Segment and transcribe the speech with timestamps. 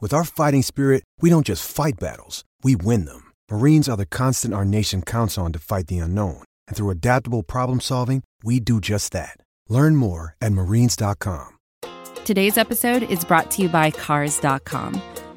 [0.00, 3.32] With our fighting spirit, we don't just fight battles, we win them.
[3.50, 6.44] Marines are the constant our nation counts on to fight the unknown.
[6.68, 9.38] And through adaptable problem solving, we do just that.
[9.68, 11.48] Learn more at marines.com.
[12.24, 15.02] Today's episode is brought to you by Cars.com.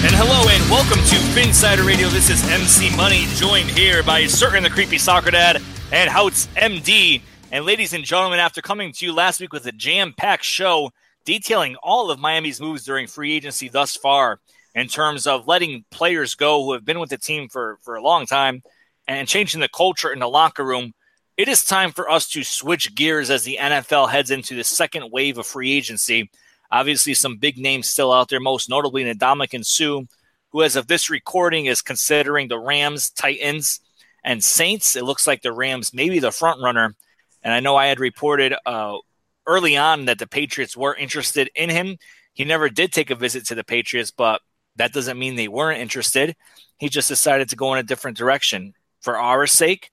[0.00, 2.06] And hello and welcome to Phinsider Radio.
[2.06, 5.56] This is MC Money, joined here by Sutton the Creepy Soccer Dad
[5.90, 7.20] and Houtz MD.
[7.50, 10.92] And ladies and gentlemen, after coming to you last week with a jam-packed show
[11.24, 14.38] detailing all of Miami's moves during free agency thus far,
[14.72, 18.02] in terms of letting players go who have been with the team for, for a
[18.02, 18.62] long time
[19.08, 20.94] and changing the culture in the locker room,
[21.36, 25.10] it is time for us to switch gears as the NFL heads into the second
[25.10, 26.30] wave of free agency.
[26.70, 30.02] Obviously, some big names still out there, most notably Ndamukong Suh,
[30.50, 33.80] who, as of this recording, is considering the Rams, Titans,
[34.24, 34.96] and Saints.
[34.96, 36.94] It looks like the Rams may be the front runner.
[37.42, 38.98] And I know I had reported uh,
[39.46, 41.96] early on that the Patriots were interested in him.
[42.34, 44.42] He never did take a visit to the Patriots, but
[44.76, 46.36] that doesn't mean they weren't interested.
[46.78, 48.74] He just decided to go in a different direction.
[49.00, 49.90] For our sake,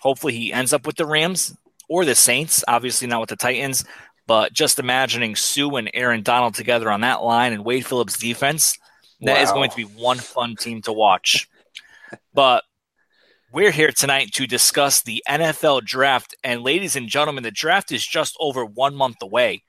[0.00, 1.56] hopefully he ends up with the Rams
[1.88, 3.84] or the Saints, obviously not with the Titans.
[4.26, 8.76] But just imagining Suh and Aaron Donald together on that line and Wade Phillips defense,
[9.20, 9.54] that is Wow.
[9.54, 11.48] going to be one fun team to watch.
[12.34, 12.64] but
[13.52, 16.34] we're here tonight to discuss the NFL draft.
[16.42, 19.62] And ladies and gentlemen, the draft is just over one month away.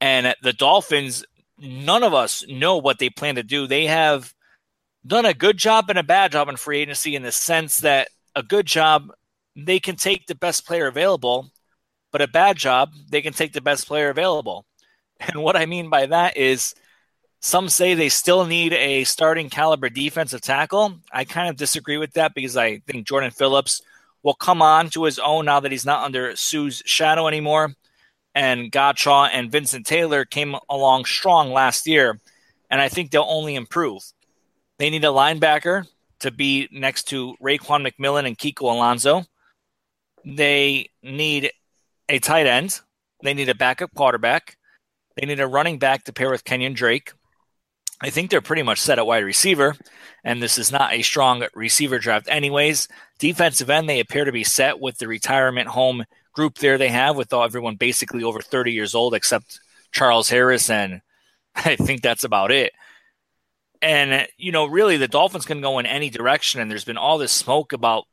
[0.00, 1.24] And the Dolphins,
[1.58, 3.66] none of us know what they plan to do.
[3.66, 4.32] They have
[5.06, 8.08] done a good job and a bad job in free agency in the sense that
[8.36, 9.10] a good job,
[9.56, 11.50] they can take the best player available
[12.12, 14.64] but a bad job, they can take the best player available.
[15.20, 16.74] And what I mean by that is
[17.40, 21.00] some say they still need a starting caliber defensive tackle.
[21.12, 23.82] I kind of disagree with that because I think Jordan Phillips
[24.22, 27.74] will come on to his own now that he's not under Suh's shadow anymore.
[28.34, 32.20] And Godchaux and Vincent Taylor came along strong last year,
[32.70, 34.02] and I think they'll only improve.
[34.78, 35.86] They need a linebacker
[36.20, 39.24] to be next to Raekwon McMillan and Kiko Alonso.
[40.24, 41.50] They need
[42.08, 42.80] a tight end.
[43.22, 44.56] They need a backup quarterback.
[45.16, 47.12] They need a running back to pair with Kenyon Drake.
[48.00, 49.74] I think they're pretty much set at wide receiver,
[50.22, 52.86] and this is not a strong receiver draft, anyways.
[53.18, 57.16] Defensive end, they appear to be set with the retirement home group there they have,
[57.16, 59.58] with all, everyone basically over 30 years old, except
[59.90, 61.00] Charles Harris, and
[61.56, 62.72] I think that's about it.
[63.82, 67.18] And, you know, really the Dolphins can go in any direction, and there's been all
[67.18, 68.04] this smoke about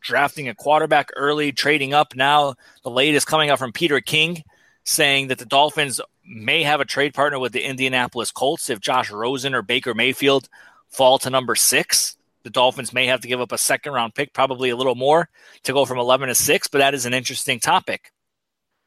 [0.00, 2.14] drafting a quarterback early, trading up.
[2.14, 4.42] Now, the latest coming out from Peter King
[4.84, 9.10] saying that the Dolphins may have a trade partner with the Indianapolis Colts if Josh
[9.10, 10.48] Rosen or Baker Mayfield
[10.88, 12.16] fall to number six.
[12.44, 15.28] The Dolphins may have to give up a second round pick, probably a little more,
[15.64, 18.12] to go from 11 to 6, but that is an interesting topic.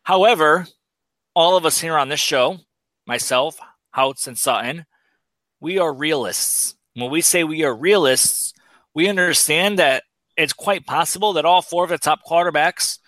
[0.04, 0.66] However,
[1.36, 2.58] all of us here on this show,
[3.06, 3.60] myself,
[3.96, 4.86] Houtz, and Sutton,
[5.60, 6.76] we are realists.
[6.96, 8.54] When we say we are realists,
[8.94, 10.04] we understand that
[10.38, 13.00] it's quite possible that all four of the top quarterbacks,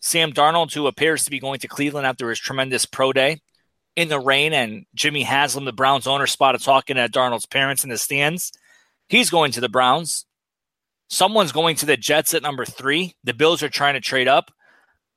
[0.00, 3.40] Sam Darnold, who appears to be going to Cleveland after his tremendous pro day
[3.96, 7.90] in the rain, and Jimmy Haslam, the Browns owner, spotted talking at Darnold's parents in
[7.90, 8.52] the stands.
[9.08, 10.26] He's going to the Browns.
[11.08, 13.14] Someone's going to the Jets at number three.
[13.24, 14.50] The Bills are trying to trade up,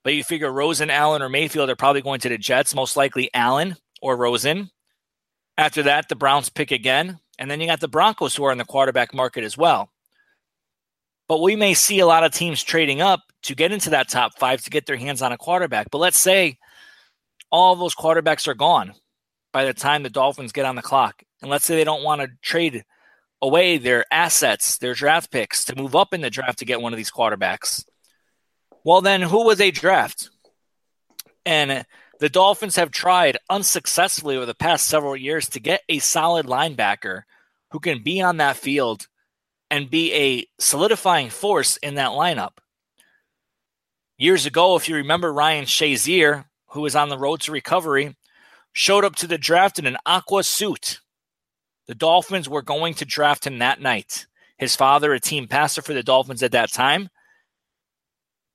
[0.04, 3.30] but you figure Rosen, Allen, or Mayfield are probably going to the Jets, most likely
[3.34, 4.70] Allen or Rosen.
[5.58, 7.20] After that, the Browns pick again.
[7.38, 9.90] And then you got the Broncos who are in the quarterback market as well.
[11.30, 14.38] But we may see a lot of teams trading up to get into that top
[14.38, 15.92] five to get their hands on a quarterback.
[15.92, 16.58] But let's say
[17.52, 18.94] all those quarterbacks are gone
[19.54, 21.24] by the time the Dolphins get on the clock.
[21.42, 22.84] And let's say they don't want to trade
[23.42, 26.94] away their assets, their draft picks to move up in the draft to get one
[26.94, 27.86] of these quarterbacks.
[28.84, 30.30] Well, then who would they draft?
[31.46, 31.86] And
[32.20, 37.22] the Dolphins have tried unsuccessfully over the past several years to get a solid linebacker
[37.72, 39.08] who can be on that field
[39.72, 42.58] and be a solidifying force in that lineup.
[44.18, 48.16] Years ago, if you remember, Ryan Shazier, who was on the road to recovery,
[48.74, 51.00] showed up to the draft in an aqua suit.
[51.88, 54.28] The Dolphins were going to draft him that night.
[54.58, 57.10] His father, a team passer for the Dolphins at that time,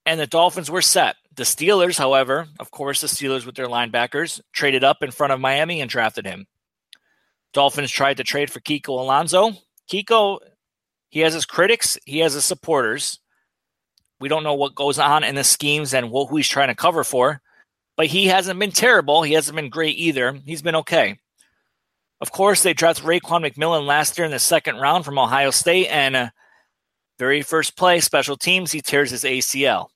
[0.06, 1.16] and the Dolphins were set.
[1.34, 5.40] The Steelers, however, of course, the Steelers with their linebackers, traded up in front of
[5.40, 6.46] Miami and drafted him.
[7.52, 9.52] Dolphins tried to trade for Kiko Alonso.
[9.90, 10.40] Kiko,
[11.14, 13.20] he has his critics, he has his supporters.
[14.18, 16.74] We don't know what goes on in the schemes and what, who he's trying to
[16.74, 17.40] cover for,
[17.96, 19.22] but he hasn't been terrible.
[19.22, 20.32] He hasn't been great either.
[20.44, 21.20] He's been okay.
[22.20, 25.86] Of course, they drafted Raekwon McMillan last year in the second round from Ohio State,
[25.86, 26.30] and uh,
[27.20, 29.90] very first play, special teams, he tears his ACL.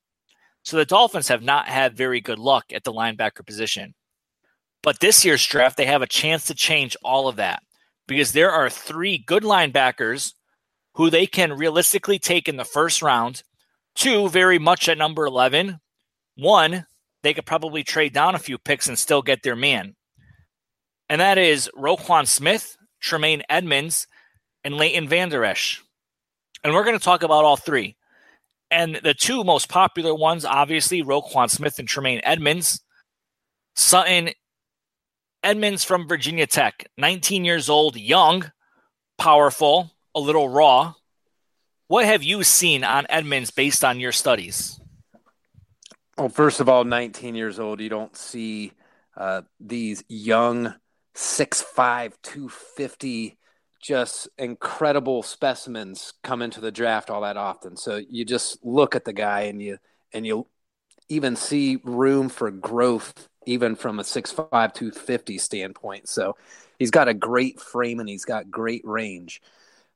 [0.62, 3.92] So the Dolphins have not had very good luck at the linebacker position.
[4.84, 7.60] But this year's draft, they have a chance to change all of that
[8.06, 10.34] because there are three good linebackers
[10.98, 13.44] who they can realistically take in the first round,
[13.94, 15.78] two very much at number 11,
[16.34, 16.86] one,
[17.22, 19.94] they could probably trade down a few picks and still get their man.
[21.08, 24.08] And that is Roquan Smith, Tremaine Edmunds,
[24.64, 25.80] and Leighton Vander Esch.
[26.64, 27.96] And we're going to talk about all three.
[28.68, 32.82] And the two most popular ones, obviously, Roquan Smith and Tremaine Edmunds.
[33.76, 34.30] Sutton
[35.44, 38.50] Edmunds from Virginia Tech, 19 years old, young,
[39.16, 40.94] powerful, a little raw.
[41.86, 44.80] What have you seen on Edmunds based on your studies?
[46.18, 48.72] Well, first of all, 19 years old, you don't see
[49.16, 50.74] uh, these young
[51.14, 53.38] 6'5, 250
[53.80, 57.76] just incredible specimens come into the draft all that often.
[57.76, 59.78] So you just look at the guy and you
[60.12, 60.48] and you
[61.08, 66.08] even see room for growth even from a 6'5 250 standpoint.
[66.08, 66.36] So
[66.78, 69.40] he's got a great frame and he's got great range.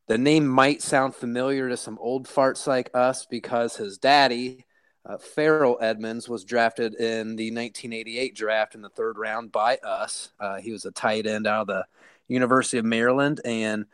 [0.09, 4.67] The name might sound familiar to some old farts like us because his daddy,
[5.07, 10.33] uh, Ferrell Edmunds, was drafted in the 1988 draft in the third round by us.
[10.41, 11.85] Uh, he was a tight end out of the
[12.29, 13.41] University of Maryland.
[13.45, 13.87] And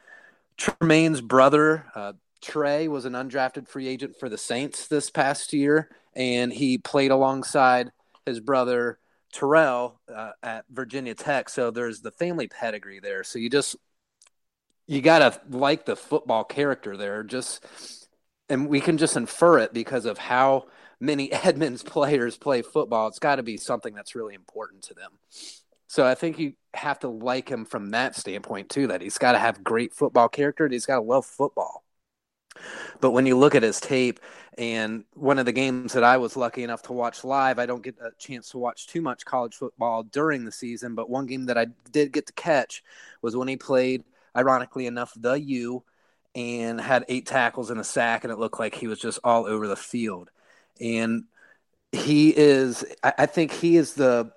[0.56, 5.90] Tremaine's brother, uh, Trey, was an undrafted free agent for the Saints this past year,
[6.14, 7.92] and he played alongside
[8.24, 8.98] his brother
[9.32, 11.48] Terrell uh, at Virginia Tech.
[11.48, 13.24] So there's the family pedigree there.
[13.24, 13.76] So you just
[14.88, 17.22] you gotta like the football character there.
[17.22, 17.64] Just
[18.48, 20.66] and we can just infer it because of how
[20.98, 23.06] many Edmunds players play football.
[23.06, 25.12] It's got to be something that's really important to them.
[25.86, 28.88] So I think you have to like him from that standpoint too.
[28.88, 31.84] That he's got to have great football character and he's got to love football.
[33.00, 34.18] But when you look at his tape,
[34.56, 37.82] and one of the games that I was lucky enough to watch live, I don't
[37.82, 40.96] get a chance to watch too much college football during the season.
[40.96, 42.82] But one game that I did get to catch
[43.22, 44.02] was when he played,
[44.36, 45.84] ironically enough, the U
[46.34, 49.46] and had eight tackles and a sack, and it looked like he was just all
[49.46, 50.30] over the field.
[50.80, 51.24] And
[51.92, 54.32] he is, I think he is the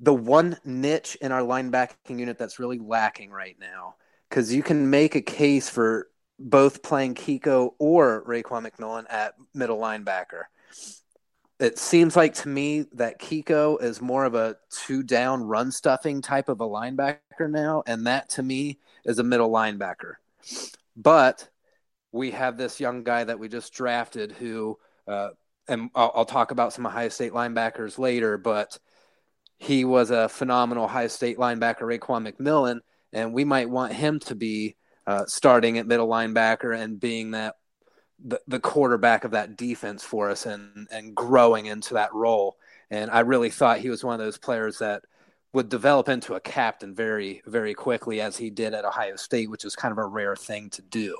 [0.00, 3.96] the one niche in our linebacking unit that's really lacking right now.
[4.28, 6.08] Because you can make a case for
[6.38, 10.44] both playing Kiko or Raekwon McMillan at middle linebacker.
[11.60, 16.22] It seems like to me that Kiko is more of a two down run stuffing
[16.22, 20.14] type of a linebacker now, and that to me is a middle linebacker.
[20.96, 21.48] But
[22.12, 25.30] we have this young guy that we just drafted who, uh,
[25.66, 28.78] and I'll, I'll talk about some Ohio State linebackers later, but
[29.58, 32.78] he was a phenomenal Ohio State linebacker, Raekwon McMillan,
[33.12, 34.76] and we might want him to be
[35.08, 37.56] uh, starting at middle linebacker and being that
[38.24, 42.56] the, the quarterback of that defense for us and and growing into that role.
[42.90, 45.02] And I really thought he was one of those players that
[45.52, 49.64] would develop into a captain very, very quickly, as he did at Ohio State, which
[49.64, 51.16] is kind of a rare thing to do.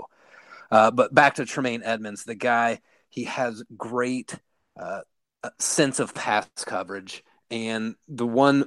[0.71, 4.35] Uh, but back to Tremaine Edmunds, the guy, he has great
[4.79, 5.01] uh,
[5.59, 7.25] sense of pass coverage.
[7.51, 8.67] And the one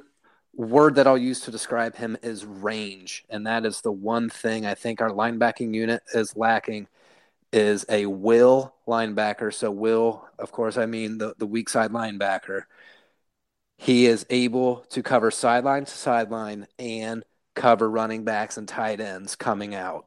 [0.53, 3.23] word that I'll use to describe him is range.
[3.29, 6.87] And that is the one thing I think our linebacking unit is lacking
[7.51, 9.53] is a will linebacker.
[9.53, 12.63] So will, of course, I mean the, the weak side linebacker.
[13.77, 17.23] He is able to cover sideline to sideline and
[17.55, 20.05] cover running backs and tight ends coming out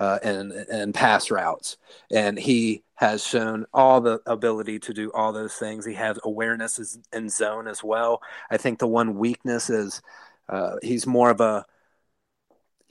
[0.00, 1.76] uh, and and pass routes.
[2.10, 5.84] And he has shown all the ability to do all those things.
[5.84, 8.22] He has awareness in zone as well.
[8.50, 10.02] I think the one weakness is
[10.48, 11.64] uh, he's more of a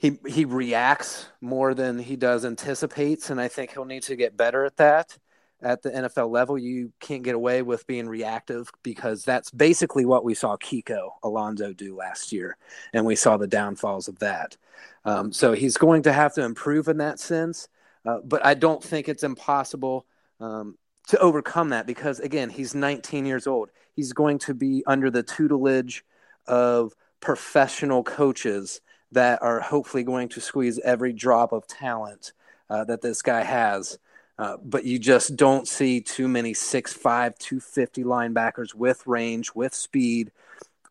[0.02, 4.36] he he reacts more than he does anticipates, and I think he'll need to get
[4.36, 5.16] better at that.
[5.62, 10.24] At the NFL level, you can't get away with being reactive because that's basically what
[10.24, 12.56] we saw Kiko Alonso do last year,
[12.92, 14.56] and we saw the downfalls of that.
[15.04, 17.68] Um, so he's going to have to improve in that sense,
[18.04, 20.04] uh, but I don't think it's impossible
[20.40, 20.76] um,
[21.10, 23.70] to overcome that because again, he's 19 years old.
[23.94, 26.04] He's going to be under the tutelage
[26.48, 28.80] of professional coaches
[29.12, 32.32] that are hopefully going to squeeze every drop of talent
[32.68, 33.98] uh, that this guy has.
[34.38, 40.32] Uh, but you just don't see too many 6'5, 250 linebackers with range, with speed,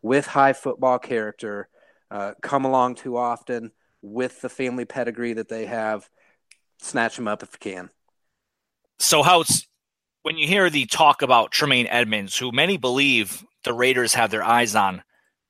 [0.00, 1.68] with high football character
[2.12, 6.08] uh, come along too often with the family pedigree that they have.
[6.78, 7.90] Snatch them up if you can.
[8.98, 9.44] So, how
[10.22, 14.42] when you hear the talk about Tremaine Edmunds, who many believe the Raiders have their
[14.42, 15.02] eyes on,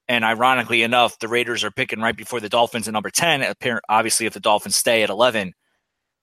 [0.09, 3.55] and ironically enough, the Raiders are picking right before the Dolphins at number 10.
[3.89, 5.55] Obviously, if the Dolphins stay at 11,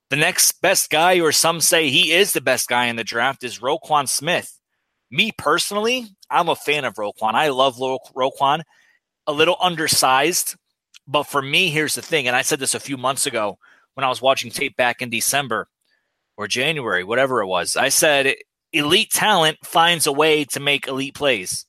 [0.10, 3.44] the next best guy, or some say he is the best guy in the draft,
[3.44, 4.60] is Roquan Smith.
[5.12, 7.34] Me personally, I'm a fan of Roquan.
[7.34, 8.62] I love Ro- Roquan.
[9.28, 10.56] A little undersized,
[11.08, 12.28] but for me, here's the thing.
[12.28, 13.58] And I said this a few months ago
[13.94, 15.68] when I was watching tape back in December
[16.36, 17.76] or January, whatever it was.
[17.76, 18.34] I said,
[18.74, 21.66] elite talent finds a way to make elite plays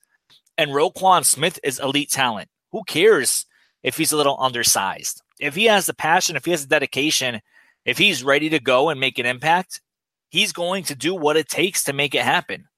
[0.60, 2.50] and Roquan Smith is elite talent.
[2.72, 3.46] Who cares
[3.82, 5.22] if he's a little undersized?
[5.40, 7.40] If he has the passion, if he has the dedication,
[7.86, 9.80] if he's ready to go and make an impact,
[10.28, 12.68] he's going to do what it takes to make it happen.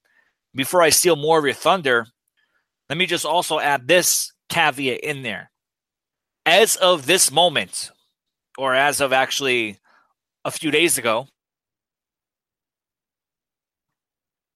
[0.55, 2.07] Before I steal more of your thunder,
[2.89, 5.51] let me just also add this caveat in there.
[6.47, 7.91] As of this moment,
[8.59, 9.81] or as of actually
[10.45, 11.27] a few days ago,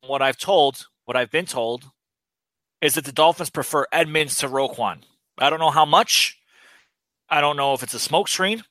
[0.07, 1.91] what I've told, what I've been told
[2.87, 5.03] is that the Dolphins prefer Edmunds to Roquan.
[5.39, 6.39] I don't know how much.
[7.29, 8.63] I don't know if it's a smoke screen,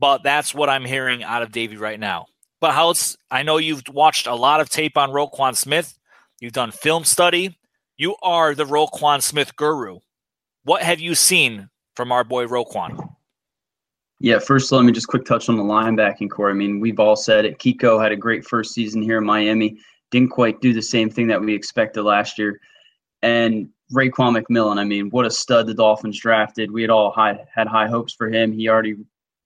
[0.00, 2.26] but that's what I'm hearing out of Davie right now.
[2.60, 5.96] But Houtz I know you've watched a lot of tape on Roquan Smith.
[6.40, 7.56] You've done film study.
[7.96, 10.00] You are the Roquan Smith guru.
[10.64, 13.08] What have you seen from our boy Roquan?
[14.18, 16.50] Yeah, first let me just quick touch on the linebacking core.
[16.50, 17.60] I mean, we've all said it.
[17.60, 19.78] Kiko had a great first season here in Miami.
[20.10, 22.60] Didn't quite do the same thing that we expected last year.
[23.22, 26.70] And Raekwon McMillan, I mean, what a stud the Dolphins drafted.
[26.70, 28.52] We had all high, had high hopes for him.
[28.52, 28.96] He already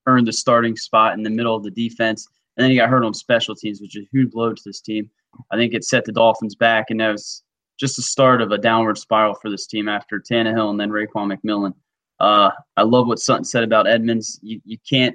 [0.06, 2.26] earned the starting spot in the middle of the defense.
[2.56, 4.80] And then he got hurt on special teams, which is a huge blow to this
[4.80, 5.11] team.
[5.50, 7.42] I think it set the Dolphins back, and that was
[7.78, 11.37] just the start of a downward spiral for this team after Tannehill and then Raekwon
[11.37, 11.75] McMillan.
[12.18, 14.40] Uh, I love what Sutton said about Edmunds.
[14.42, 15.14] You, you can't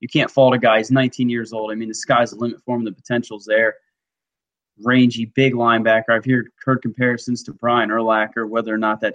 [0.00, 0.76] you can't fault a guy.
[0.76, 1.72] He's 19 years old.
[1.72, 2.84] I mean, the sky's the limit for him.
[2.84, 3.76] The potential's there
[4.84, 6.10] rangy, big linebacker.
[6.10, 9.14] I've heard, heard comparisons to Brian Urlacher, whether or not that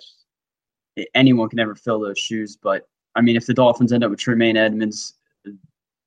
[1.13, 2.57] anyone can ever fill those shoes.
[2.61, 5.13] But I mean, if the Dolphins end up with Tremaine Edmunds,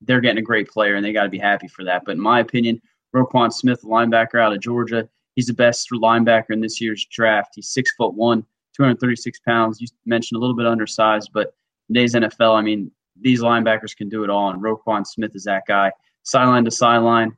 [0.01, 2.03] they're getting a great player, and they got to be happy for that.
[2.05, 2.81] But in my opinion,
[3.15, 7.53] Roquan Smith, linebacker out of Georgia, he's the best linebacker in this year's draft.
[7.55, 8.41] He's six foot one,
[8.75, 9.79] 236 pounds.
[9.79, 11.53] You mentioned a little bit undersized, but
[11.87, 15.63] today's NFL, I mean, these linebackers can do it all, and Roquan Smith is that
[15.67, 15.91] guy.
[16.23, 17.37] Sideline to sideline,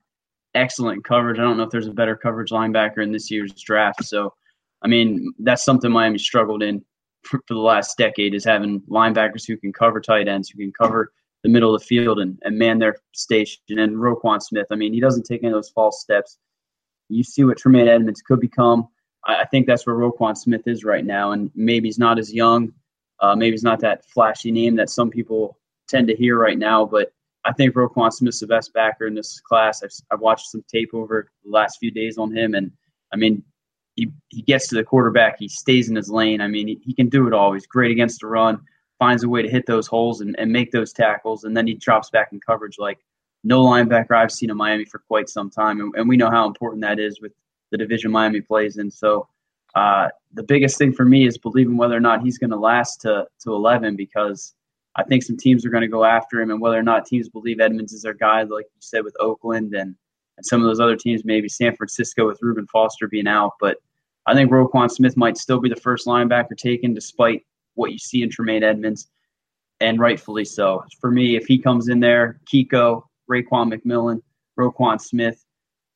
[0.58, 1.40] excellent coverage.
[1.40, 4.04] I don't know if there's a better coverage linebacker in this year's draft.
[4.04, 4.34] So,
[4.82, 6.84] I mean, that's something Miami struggled in
[7.24, 10.74] for, for, the last decade is having linebackers who can cover tight ends, who can
[10.74, 11.12] cover
[11.44, 13.62] the middle of the field and, and man their station.
[13.70, 16.38] And Roquan Smith, I mean, he doesn't take any of those false steps.
[17.10, 18.88] You see what Tremaine Edmunds could become.
[19.26, 21.32] I, I think that's where Roquan Smith is right now.
[21.32, 22.74] And maybe he's not as young.
[23.20, 26.86] Uh, maybe he's not that flashy name that some people tend to hear right now,
[26.86, 27.12] but
[27.48, 29.82] I think Roquan Smith's the best backer in this class.
[29.84, 32.72] I've, I've watched some tape over the last few days on him, and
[33.14, 33.42] I mean,
[33.96, 36.42] he, he gets to the quarterback, he stays in his lane.
[36.42, 37.54] I mean, he, he can do it all.
[37.54, 38.60] He's great against the run,
[39.00, 41.74] finds a way to hit those holes and, and make those tackles, and then he
[41.74, 43.00] drops back in coverage like
[43.44, 46.46] no linebacker I've seen in Miami for quite some time, and, and we know how
[46.46, 47.32] important that is with
[47.72, 48.92] the division Miami plays in.
[48.92, 49.28] So
[49.76, 53.02] Uh, the biggest thing for me is believing whether or not he's going to last
[53.02, 54.56] to to 11 because
[54.98, 57.30] I think some teams are going to go after him, and whether or not teams
[57.30, 59.96] believe Edmunds is their guy, like you said with Oakland and
[60.38, 63.54] and some of those other teams, maybe San Francisco with Reuben Foster being out.
[63.60, 63.78] But
[64.28, 68.22] I think Roquan Smith might still be the first linebacker taken, despite what you see
[68.22, 69.08] in Tremaine Edmunds,
[69.80, 70.84] and rightfully so.
[71.00, 74.22] For me, if he comes in there, Kiko, Raekwon McMillan,
[74.60, 75.44] Roquan Smith.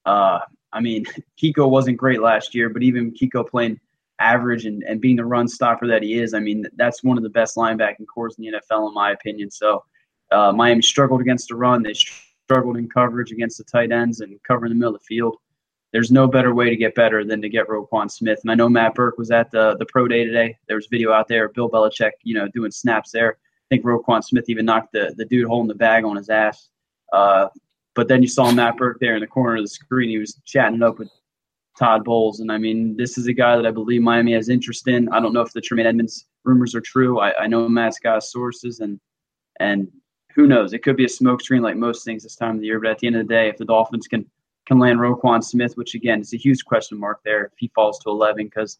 [0.05, 0.39] Uh,
[0.73, 1.05] I mean,
[1.41, 3.79] Kiko wasn't great last year, but even Kiko playing
[4.21, 7.23] average and, and being the run stopper that he is, I mean, that's one of
[7.23, 9.49] the best linebacking cores in the NFL, in my opinion.
[9.51, 9.83] So
[10.31, 11.83] uh, Miami struggled against the run.
[11.83, 15.37] They struggled in coverage against the tight ends and covering the middle of the field.
[15.91, 18.39] There's no better way to get better than to get Roquan Smith.
[18.43, 20.57] And I know Matt Burke was at the the pro day today.
[20.67, 23.37] There was video out there, Bill Belichick, you know, doing snaps there.
[23.39, 26.69] I think Roquan Smith even knocked the, the dude holding the bag on his ass.
[27.11, 27.47] Uh,
[27.93, 30.09] but then you saw Matt Burke there in the corner of the screen.
[30.09, 31.11] He was chatting up with
[31.77, 32.39] Todd Bowles.
[32.39, 35.09] And I mean, this is a guy that I believe Miami has interest in.
[35.09, 37.19] I don't know if the Tremaine Edmunds rumors are true.
[37.19, 38.99] I, I know Matt's got sources, and
[39.59, 39.87] and
[40.35, 40.73] who knows?
[40.73, 42.79] It could be a smokescreen like most things this time of the year.
[42.79, 44.25] But at the end of the day, if the Dolphins can
[44.65, 47.99] can land Roquan Smith, which again is a huge question mark there if he falls
[47.99, 48.79] to 11, because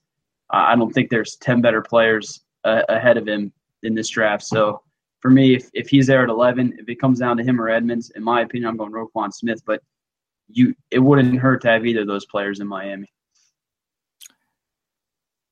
[0.51, 3.51] I don't think there's 10 better players uh, ahead of him
[3.83, 4.43] in this draft.
[4.43, 4.81] So
[5.19, 7.69] for me, if, if he's there at 11, if it comes down to him or
[7.69, 9.61] Edmunds, in my opinion, I'm going Roquan Smith.
[9.65, 9.81] But
[10.53, 13.11] you, it wouldn't hurt to have either of those players in Miami.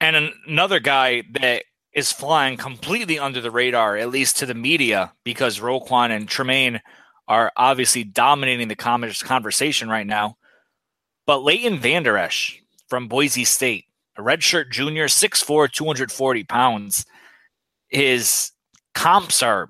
[0.01, 1.63] And another guy that
[1.93, 6.81] is flying completely under the radar, at least to the media, because Roquan and Tremaine
[7.27, 10.37] are obviously dominating the conversation right now.
[11.25, 13.85] But Leighton Vander Esch from Boise State,
[14.17, 17.05] a redshirt junior, 6'4, 240 pounds.
[17.89, 18.51] His
[18.95, 19.69] comps are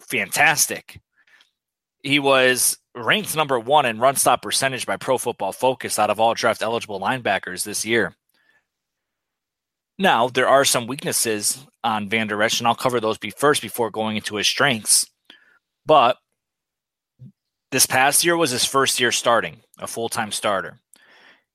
[0.00, 1.00] fantastic.
[2.02, 6.20] He was ranked number one in run stop percentage by Pro Football Focus out of
[6.20, 8.14] all draft eligible linebackers this year.
[9.98, 13.90] Now, there are some weaknesses on Vander Esch, and I'll cover those be first before
[13.90, 15.10] going into his strengths.
[15.84, 16.18] But
[17.72, 20.78] this past year was his first year starting, a full time starter.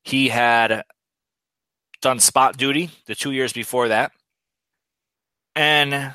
[0.02, 0.84] He had
[2.02, 4.12] done spot duty the two years before that.
[5.56, 6.14] And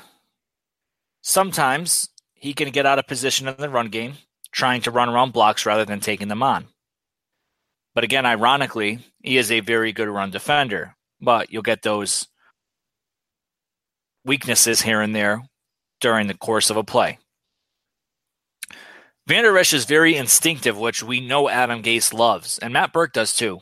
[1.22, 4.14] sometimes he can get out of position in the run game,
[4.52, 6.66] trying to run around blocks rather than taking them on.
[7.94, 12.28] But again, ironically, he is a very good run defender but you'll get those
[14.24, 15.42] weaknesses here and there
[16.00, 17.18] during the course of a play.
[19.26, 23.34] Vander Esch is very instinctive, which we know Adam Gase loves, and Matt Burke does
[23.34, 23.60] too.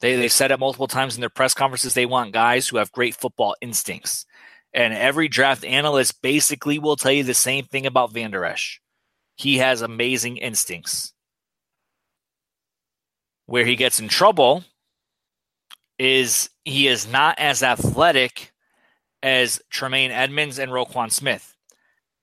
[0.00, 1.94] They they said it multiple times in their press conferences.
[1.94, 4.26] They want guys who have great football instincts,
[4.72, 8.80] and every draft analyst basically will tell you the same thing about Vander Esch.
[9.36, 11.12] He has amazing instincts.
[13.46, 14.64] Where he gets in trouble
[15.98, 18.52] is he is not as athletic
[19.22, 21.54] as Tremaine Edmunds and Roquan Smith.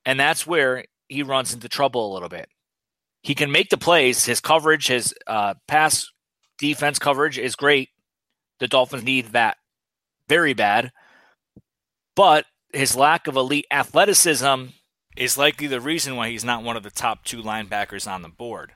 [0.04, 2.48] And that's where he runs into trouble a little bit.
[3.22, 4.26] He can make the plays.
[4.26, 6.10] His coverage, his uh, pass
[6.58, 7.88] defense coverage is great.
[8.60, 9.56] The Dolphins need that
[10.28, 10.92] very bad.
[12.16, 14.66] But his lack of elite athleticism
[15.16, 18.28] is likely the reason why he's not one of the top two linebackers on the
[18.28, 18.72] board.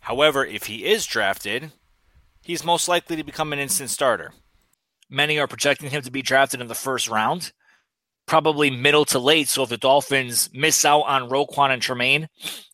[0.00, 1.72] However, if he is drafted,
[2.42, 4.32] he's most likely to become an instant starter.
[5.08, 7.52] Many are projecting him to be drafted in the first round,
[8.26, 9.48] probably middle to late.
[9.48, 12.28] So if the Dolphins miss out on Roquan and Tremaine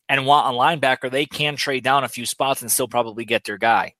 [0.09, 3.44] and want a linebacker, they can trade down a few spots and still probably get
[3.44, 3.94] their guy.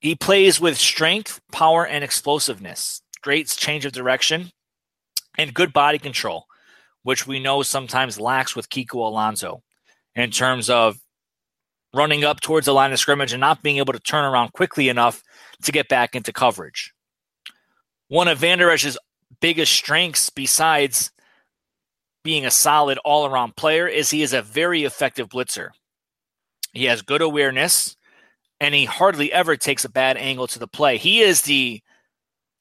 [0.00, 3.02] He plays with strength, power, and explosiveness.
[3.22, 4.50] Great change of direction
[5.38, 6.46] and good body control,
[7.02, 9.62] which we know sometimes lacks with Kiko Alonso
[10.14, 10.98] in terms of
[11.94, 14.88] running up towards the line of scrimmage and not being able to turn around quickly
[14.88, 15.22] enough
[15.62, 16.92] to get back into coverage.
[18.08, 18.98] One of Vander Esch's
[19.40, 21.10] biggest strengths, besides
[22.24, 25.70] being a solid all around player, is he is a very effective blitzer.
[26.72, 27.96] He has good awareness
[28.60, 30.96] and he hardly ever takes a bad angle to the play.
[30.96, 31.82] He is the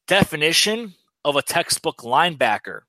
[0.07, 2.81] definition of a textbook linebacker.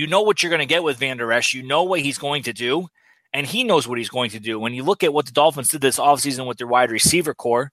[0.00, 1.52] You know what you're going to get with Vander Esch.
[1.52, 2.88] You know what he's going to do
[3.34, 4.58] and he knows what he's going to do.
[4.58, 7.70] When you look at what the Dolphins did this offseason with their wide receiver core,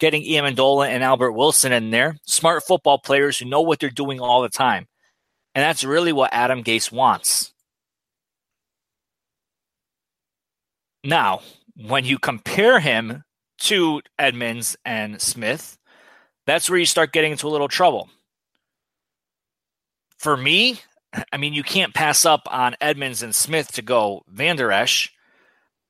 [0.00, 4.18] getting Amendola and Albert Wilson in there, smart football players who know what they're doing
[4.20, 4.86] all the time.
[5.54, 7.52] And that's really what Adam Gase wants.
[11.04, 11.42] Now,
[11.76, 13.22] when you compare him
[13.60, 15.78] to Edmunds and Smith,
[16.46, 18.10] that's where you start getting into a little trouble.
[20.18, 20.80] For me,
[21.32, 25.12] I mean, you can't pass up on Edmunds and Smith to go Vander Esch,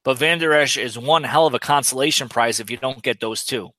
[0.02, 3.44] but Vander Esch is one hell of a consolation prize if you don't get those
[3.44, 3.70] two.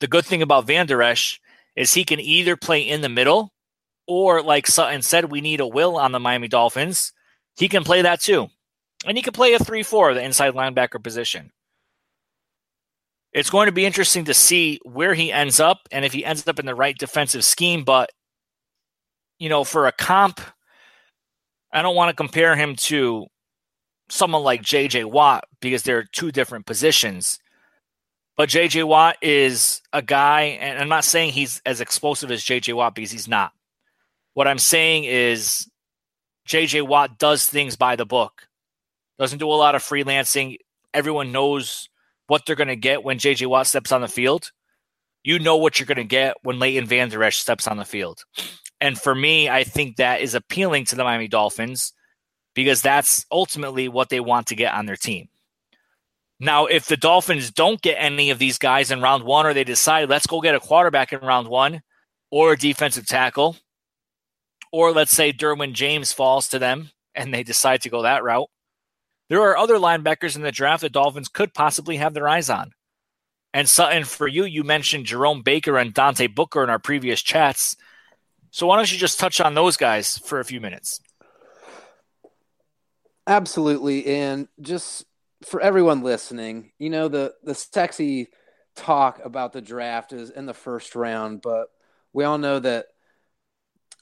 [0.00, 1.40] the good thing about Vander Esch
[1.76, 3.52] is he can either play in the middle
[4.06, 7.12] or, like Sutton said, we need a will on the Miami Dolphins.
[7.56, 8.48] He can play that too.
[9.04, 11.52] And he can play a 3 4, the inside linebacker position.
[13.32, 16.48] It's going to be interesting to see where he ends up and if he ends
[16.48, 17.84] up in the right defensive scheme.
[17.84, 18.10] But,
[19.38, 20.40] you know, for a comp,
[21.72, 23.26] I don't want to compare him to
[24.08, 27.38] someone like JJ Watt because they're two different positions.
[28.36, 32.74] But JJ Watt is a guy, and I'm not saying he's as explosive as JJ
[32.74, 33.52] Watt because he's not.
[34.34, 35.68] What I'm saying is
[36.48, 38.46] JJ Watt does things by the book,
[39.18, 40.56] doesn't do a lot of freelancing.
[40.94, 41.88] Everyone knows
[42.28, 44.52] what they're going to get when JJ Watt steps on the field.
[45.24, 48.24] You know what you're going to get when Leighton Vander Esch steps on the field.
[48.80, 51.92] And for me, I think that is appealing to the Miami Dolphins
[52.54, 55.28] because that's ultimately what they want to get on their team.
[56.40, 59.64] Now, if the Dolphins don't get any of these guys in round one, or they
[59.64, 61.82] decide, let's go get a quarterback in round one,
[62.30, 63.56] or a defensive tackle,
[64.70, 68.48] or let's say Derwin James falls to them and they decide to go that route,
[69.28, 72.72] there are other linebackers in the draft the Dolphins could possibly have their eyes on.
[73.52, 77.76] And Sutton, for you, you mentioned Jerome Baker and Dante Booker in our previous chats.
[78.50, 81.00] So why don't you just touch on those guys for a few minutes?
[83.26, 84.06] Absolutely.
[84.06, 85.04] And just
[85.44, 88.28] for everyone listening, you know, the the sexy
[88.74, 91.68] talk about the draft is in the first round, but
[92.12, 92.86] we all know that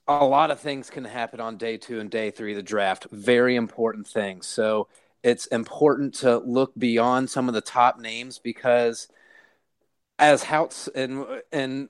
[0.07, 3.07] a lot of things can happen on day two and day three of the draft.
[3.11, 4.47] Very important things.
[4.47, 4.87] So
[5.23, 9.09] it's important to look beyond some of the top names because
[10.19, 11.89] as Houtz and and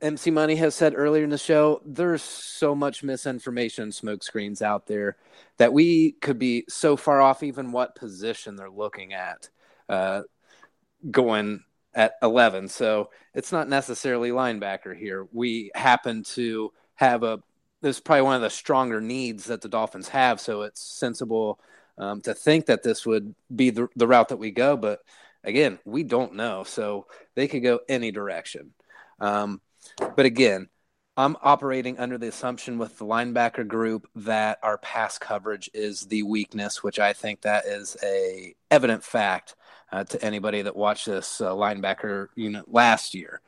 [0.00, 4.86] MC Money has said earlier in the show, there's so much misinformation smoke screens out
[4.86, 5.16] there
[5.58, 9.48] that we could be so far off even what position they're looking at
[9.88, 10.22] uh,
[11.10, 11.62] going
[11.94, 12.68] at 11.
[12.68, 15.26] So it's not necessarily linebacker here.
[15.32, 17.40] We happen to have a,
[17.82, 20.40] this is probably one of the stronger needs that the Dolphins have.
[20.40, 21.60] So it's sensible
[21.98, 24.76] um, to think that this would be the, the route that we go.
[24.76, 25.00] But
[25.44, 26.64] again, we don't know.
[26.64, 28.72] So they could go any direction.
[29.18, 29.60] Um,
[30.16, 30.68] but again,
[31.16, 36.22] I'm operating under the assumption with the linebacker group that our pass coverage is the
[36.22, 39.54] weakness, which I think that is a evident fact
[39.92, 43.40] uh, to anybody that watched this uh, linebacker unit last year.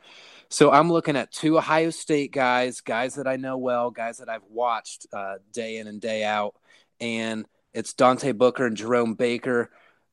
[0.49, 4.29] So I'm looking at two Ohio State guys, guys that I know well, guys that
[4.29, 6.55] I've watched uh, day in and day out,
[7.01, 9.71] and it's Dante Booker and Jerome Baker.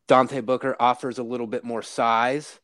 [0.07, 2.59] Dante Booker offers a little bit more size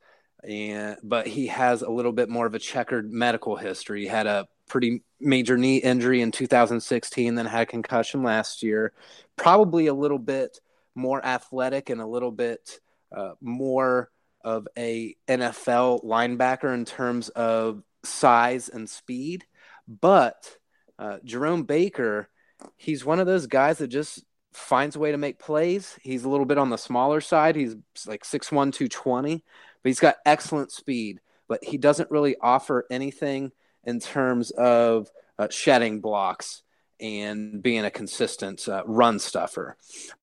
[0.48, 4.02] and but he has a little bit more of a checkered medical history.
[4.02, 8.94] He had a pretty major knee injury in 2016, then had a concussion last year.
[9.36, 10.60] Probably a little bit
[10.96, 12.80] more athletic and a little bit
[13.16, 14.10] uh, more
[14.44, 19.46] of a NFL linebacker in terms of size and speed.
[19.88, 20.58] But
[20.98, 22.30] uh, Jerome Baker,
[22.76, 25.98] he's one of those guys that just finds a way to make plays.
[26.02, 27.56] He's a little bit on the smaller side.
[27.56, 27.76] He's
[28.08, 29.44] like 6'1, 220,
[29.86, 31.20] but he's got excellent speed.
[31.48, 33.52] But he doesn't really offer anything
[33.84, 36.64] in terms of uh, shedding blocks
[37.00, 39.78] and being a consistent uh, run stuffer.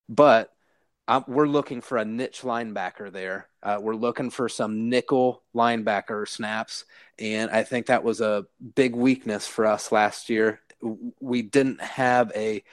[0.09, 0.53] But
[1.07, 3.47] um, we're looking for a niche linebacker there.
[3.63, 6.85] Uh, we're looking for some nickel linebacker snaps.
[7.21, 10.61] And I think that was a big weakness for us last year.
[11.21, 12.65] We didn't have a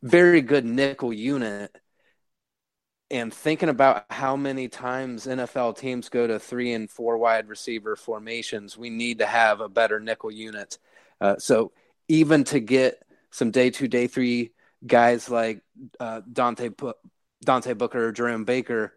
[0.00, 1.76] very good nickel unit
[3.10, 7.94] and thinking about how many times NFL teams go to three and four wide receiver
[7.94, 10.78] formations, we need to have a better nickel unit.
[11.20, 11.72] Uh, so
[12.08, 14.52] even to get some day two, day three
[14.84, 15.62] guys like
[16.00, 16.70] uh, Dante
[17.44, 18.94] Dante Booker or Jerome Baker,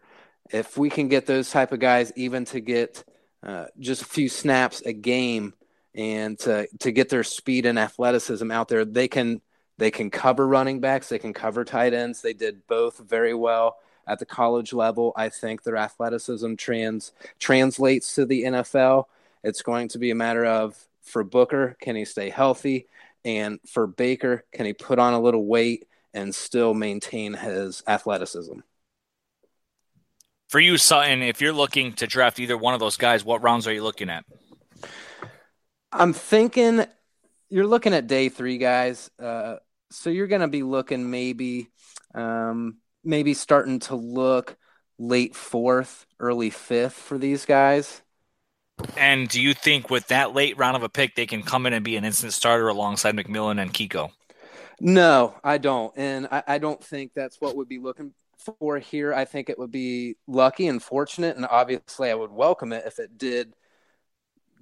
[0.50, 3.04] if we can get those type of guys, even to get
[3.44, 5.54] uh, just a few snaps a game
[5.94, 9.40] and to to get their speed and athleticism out there, they can
[9.78, 12.22] they can cover running backs, they can cover tight ends.
[12.22, 15.12] They did both very well at the college level.
[15.16, 19.04] I think their athleticism trans translates to the NFL.
[19.42, 22.86] It's going to be a matter of for Booker, can he stay healthy?
[23.24, 28.60] And for Baker, can he put on a little weight and still maintain his athleticism?
[30.48, 33.66] For you, Sutton, if you're looking to draft either one of those guys, what rounds
[33.68, 34.24] are you looking at?
[35.92, 36.84] I'm thinking
[37.48, 39.10] you're looking at day three guys.
[39.18, 39.56] Uh,
[39.90, 41.68] so you're going to be looking maybe
[42.14, 44.56] um, maybe starting to look
[44.98, 48.02] late fourth, early fifth for these guys.
[48.96, 51.72] And do you think with that late round of a pick, they can come in
[51.72, 54.10] and be an instant starter alongside McMillan and Kiko?
[54.80, 55.92] No, I don't.
[55.96, 58.12] And I, I don't think that's what we'd be looking
[58.58, 59.12] for here.
[59.12, 61.36] I think it would be lucky and fortunate.
[61.36, 63.54] And obviously, I would welcome it if it did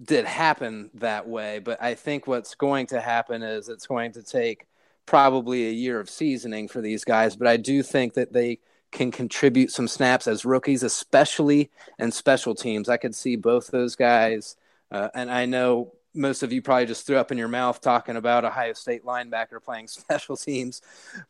[0.02, 1.58] did happen that way.
[1.58, 4.66] But I think what's going to happen is it's going to take
[5.08, 7.34] probably a year of seasoning for these guys.
[7.34, 8.58] But I do think that they
[8.92, 12.90] can contribute some snaps as rookies, especially in special teams.
[12.90, 14.56] I could see both those guys.
[14.90, 18.16] Uh, and I know most of you probably just threw up in your mouth talking
[18.16, 20.82] about Ohio State linebacker playing special teams,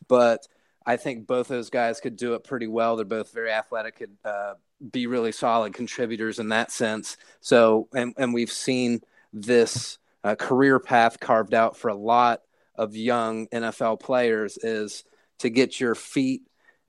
[0.09, 0.49] but
[0.85, 2.97] I think both those guys could do it pretty well.
[2.97, 4.55] They're both very athletic, could uh,
[4.91, 7.17] be really solid contributors in that sense.
[7.41, 12.43] So, and, and we've seen this uh, career path carved out for a lot
[12.79, 15.05] of young NFL players is
[15.41, 16.43] to get your feet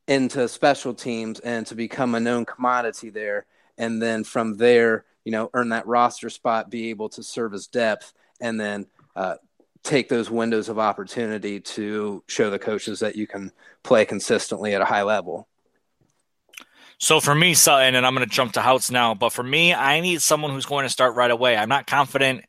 [0.08, 3.46] into special teams and to become a known commodity there.
[3.78, 7.68] And then from there, you know, earn that roster spot, be able to serve as
[7.68, 9.36] depth, and then uh,
[9.84, 13.52] take those windows of opportunity to show the coaches that you can
[13.84, 15.48] play consistently at a high level.
[16.98, 19.74] So for me, Sutton, and I'm going to jump to Houtz now, but for me,
[19.74, 21.56] I need someone who's going to start right away.
[21.56, 22.44] I'm not confident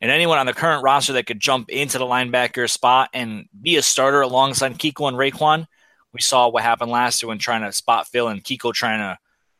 [0.00, 3.76] in anyone on the current roster that could jump into the linebacker spot and be
[3.76, 5.66] a starter alongside Kiko and Raekwon.
[6.12, 9.18] We saw what happened last year when trying to spot fill and Kiko trying to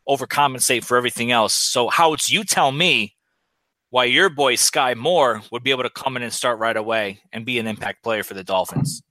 [0.08, 1.54] overcompensate for everything else.
[1.54, 3.14] So, Houtz, you tell me
[3.90, 7.20] why your boy Skai Moore would be able to come in and start right away
[7.32, 9.02] and be an impact player for the Dolphins.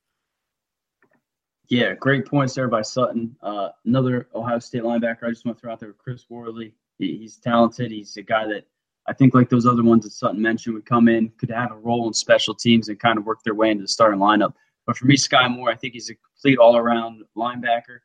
[1.69, 3.35] Yeah, great points there by Sutton.
[3.41, 6.73] Uh, another Ohio State linebacker I just want to throw out there, Chris Worley.
[6.97, 7.91] He, he's talented.
[7.91, 8.65] He's a guy that
[9.07, 11.77] I think, like those other ones that Sutton mentioned, would come in, could have a
[11.77, 14.53] role in special teams and kind of work their way into the starting lineup.
[14.85, 17.99] But for me, Skai Moore, I think he's a complete all around linebacker.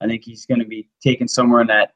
[0.00, 1.92] I think he's going to be taken somewhere in that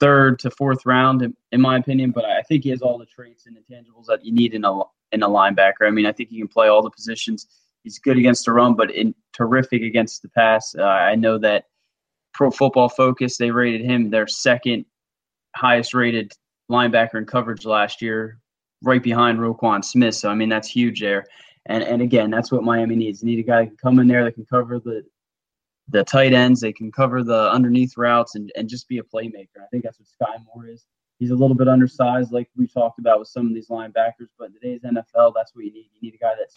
[0.00, 2.10] third to fourth round, in, in, my opinion.
[2.10, 4.80] But I think he has all the traits and intangibles that you need in a
[5.12, 5.86] in a linebacker.
[5.86, 7.46] I mean, I think he can play all the positions.
[7.82, 10.74] He's good against the run, but in, terrific against the pass.
[10.78, 11.64] Uh, I know that
[12.34, 14.84] Pro Football Focus they rated him their second
[15.56, 16.32] highest rated
[16.70, 18.38] linebacker in coverage last year,
[18.82, 20.14] right behind Roquan Smith.
[20.14, 21.24] So I mean that's huge there.
[21.66, 23.20] And and again, that's what Miami needs.
[23.20, 25.04] They need a guy that can come in there that can cover the
[25.90, 26.60] the tight ends.
[26.60, 29.62] They can cover the underneath routes and, and just be a playmaker.
[29.62, 30.86] I think that's what Skai Moore is.
[31.18, 34.28] He's a little bit undersized, like we talked about with some of these linebackers.
[34.38, 35.90] But in today's NFL, that's what you need.
[35.94, 36.56] You need a guy that's,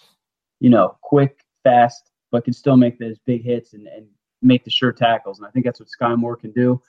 [0.60, 4.06] you know, quick, fast, but can still make those big hits and, and
[4.42, 5.40] make the sure tackles.
[5.40, 6.80] And I think that's what Skai Moore can do.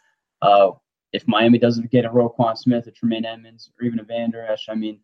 [0.43, 0.73] Uh,
[1.13, 4.69] if Miami doesn't get a Roquan Smith, a Tremaine Edmunds, or even a Vander Esch,
[4.69, 5.01] I mean,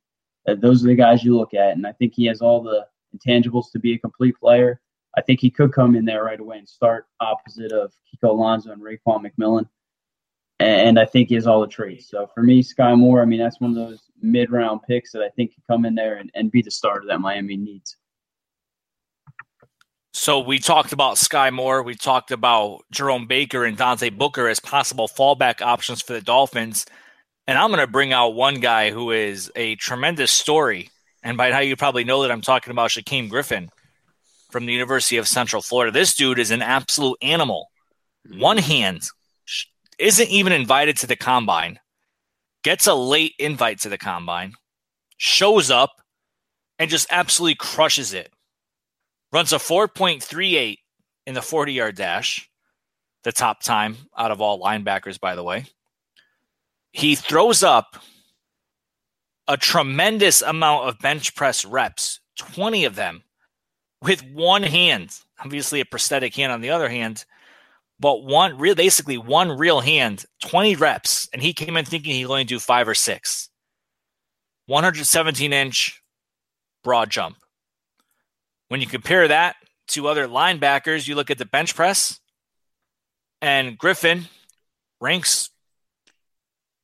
[0.49, 1.73] uh, those are the guys you look at.
[1.73, 4.81] And I think he has all the intangibles to be a complete player.
[5.17, 8.73] I think he could come in there right away and start opposite of Kiko Alonso
[8.73, 9.69] and Raekwon McMillan.
[10.61, 12.09] And I think he has all the traits.
[12.09, 15.23] So for me, Skai Moore, I mean, that's one of those mid round picks that
[15.23, 17.97] I think could come in there and, and be the starter that Miami needs.
[20.19, 21.81] So we talked about Skai Moore.
[21.85, 26.87] We talked about Jerome Baker and Dante Booker as possible fallback options for the Dolphins.
[27.47, 30.91] And I'm going to bring out one guy who is a tremendous story.
[31.23, 33.71] And by now you probably know that I'm talking about Shaquem Griffin
[34.51, 35.93] from the University of Central Florida.
[35.93, 37.71] This dude is an absolute animal.
[38.27, 38.41] Mm-hmm.
[38.41, 39.03] One hand
[40.01, 41.79] isn't even invited to the combine,
[42.65, 44.55] gets a late invite to the combine,
[45.17, 45.93] shows up,
[46.77, 48.33] and just absolutely crushes it
[49.33, 50.79] runs a 4.38
[51.27, 52.49] in the 40 yard dash,
[53.25, 55.67] the top time out of all linebackers, by the way.
[56.93, 57.97] He throws up
[59.47, 63.23] a tremendous amount of bench press reps, 20 of them
[64.03, 67.25] with one hand, obviously a prosthetic hand on the other hand,
[68.01, 72.27] but one real basically one real hand, 20 reps, and he came in thinking he'd
[72.27, 73.49] only do five or six.
[74.67, 76.03] 117 inch
[76.85, 77.37] broad jump.
[78.69, 79.57] When you compare that
[79.89, 82.21] to other linebackers, you look at the bench press,
[83.41, 84.27] and Griffin
[85.01, 85.51] ranks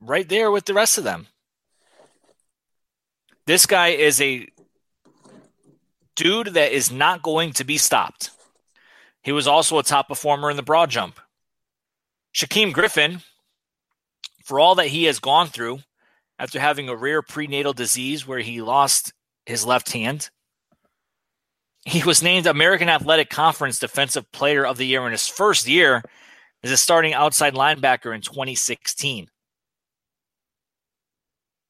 [0.00, 1.26] right there with the rest of them.
[3.46, 4.48] This guy is a
[6.16, 8.30] dude that is not going to be stopped.
[9.22, 11.20] He was also a top performer in the broad jump.
[12.34, 13.20] Shaquem Griffin,
[14.44, 15.80] for all that he has gone through
[16.38, 19.12] after having a rare prenatal disease where he lost
[19.46, 20.30] his left hand,
[21.84, 26.02] he was named American Athletic Conference Defensive Player of the Year in his first year
[26.62, 29.28] as a starting outside linebacker in 2016.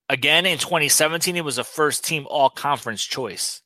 [0.09, 3.62] Again, in 2017, he was a first team all conference choice.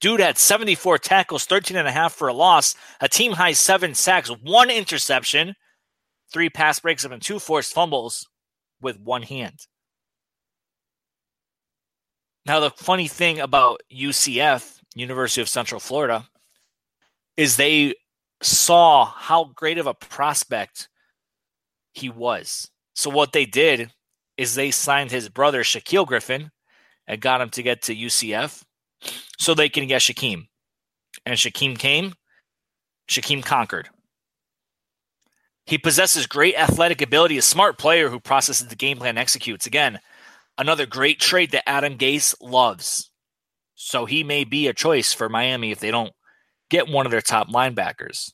[0.00, 3.94] Dude had 74 tackles, 13 and a half for a loss, a team high seven
[3.94, 5.54] sacks, one interception,
[6.32, 8.26] three pass breaks, and two forced fumbles
[8.80, 9.66] with one hand.
[12.44, 16.26] Now, the funny thing about UCF University of Central Florida,
[17.36, 17.94] is they
[18.42, 20.88] saw how great of a prospect
[21.92, 22.70] he was.
[22.94, 23.92] So what they did
[24.36, 26.50] is they signed his brother Shaquill Griffin
[27.06, 28.62] and got him to get to UCF
[29.38, 30.46] so they can get Shaquem.
[31.26, 32.14] And Shaquem came,
[33.08, 33.88] Shaquem conquered.
[35.66, 39.66] He possesses great athletic ability, a smart player who processes the game plan and executes.
[39.66, 39.98] Again,
[40.58, 43.10] another great trait that Adam Gase loves.
[43.74, 46.12] So he may be a choice for Miami if they don't
[46.70, 48.32] get one of their top linebackers.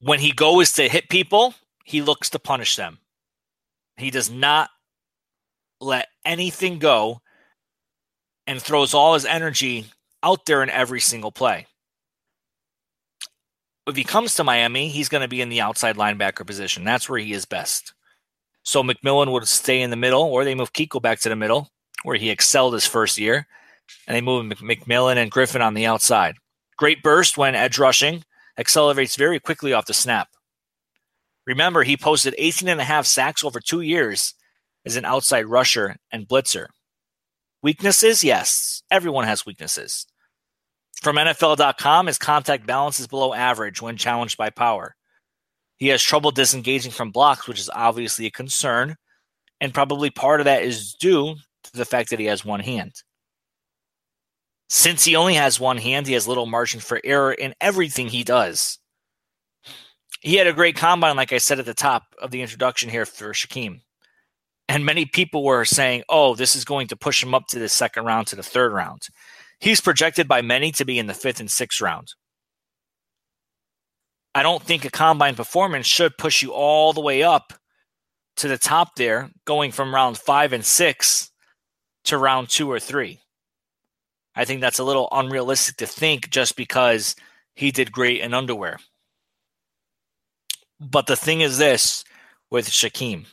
[0.00, 2.98] When he goes to hit people, he looks to punish them.
[3.96, 4.70] He does not
[5.80, 7.20] let anything go
[8.46, 9.86] and throws all his energy
[10.22, 11.66] out there in every single play.
[13.86, 16.84] If he comes to Miami, he's going to be in the outside linebacker position.
[16.84, 17.92] That's where he is best.
[18.62, 21.70] So McMillan would stay in the middle, or they move Kiko back to the middle,
[22.02, 23.46] where he excelled his first year,
[24.06, 26.36] and they move McMillan and Griffin on the outside.
[26.76, 28.24] Great burst when edge rushing,
[28.58, 30.28] accelerates very quickly off the snap.
[31.46, 34.34] Remember, he posted 18 and a half sacks over two years
[34.84, 36.66] as an outside rusher and blitzer.
[37.62, 38.22] Weaknesses?
[38.22, 40.06] Yes, everyone has weaknesses.
[41.02, 44.94] From NFL.com, his contact balance is below average when challenged by power.
[45.76, 48.96] He has trouble disengaging from blocks, which is obviously a concern,
[49.60, 51.36] and probably part of that is due
[51.72, 52.92] to the fact that he has one hand.
[54.68, 58.22] Since he only has one hand, he has little margin for error in everything he
[58.22, 58.78] does.
[60.20, 63.06] He had a great combine, like I said at the top of the introduction here
[63.06, 63.80] for Shaquem.
[64.68, 67.68] And many people were saying, oh, this is going to push him up to the
[67.68, 69.08] second round to the third round.
[69.58, 72.14] He's projected by many to be in the fifth and sixth round.
[74.34, 77.52] I don't think a combine performance should push you all the way up
[78.36, 81.29] to the top there, going from round five and six
[82.04, 83.20] to round two or three.
[84.34, 87.16] I think that's a little unrealistic to think just because
[87.54, 88.78] he did great in underwear.
[90.78, 92.04] But the thing is this
[92.50, 93.26] with Shaquem.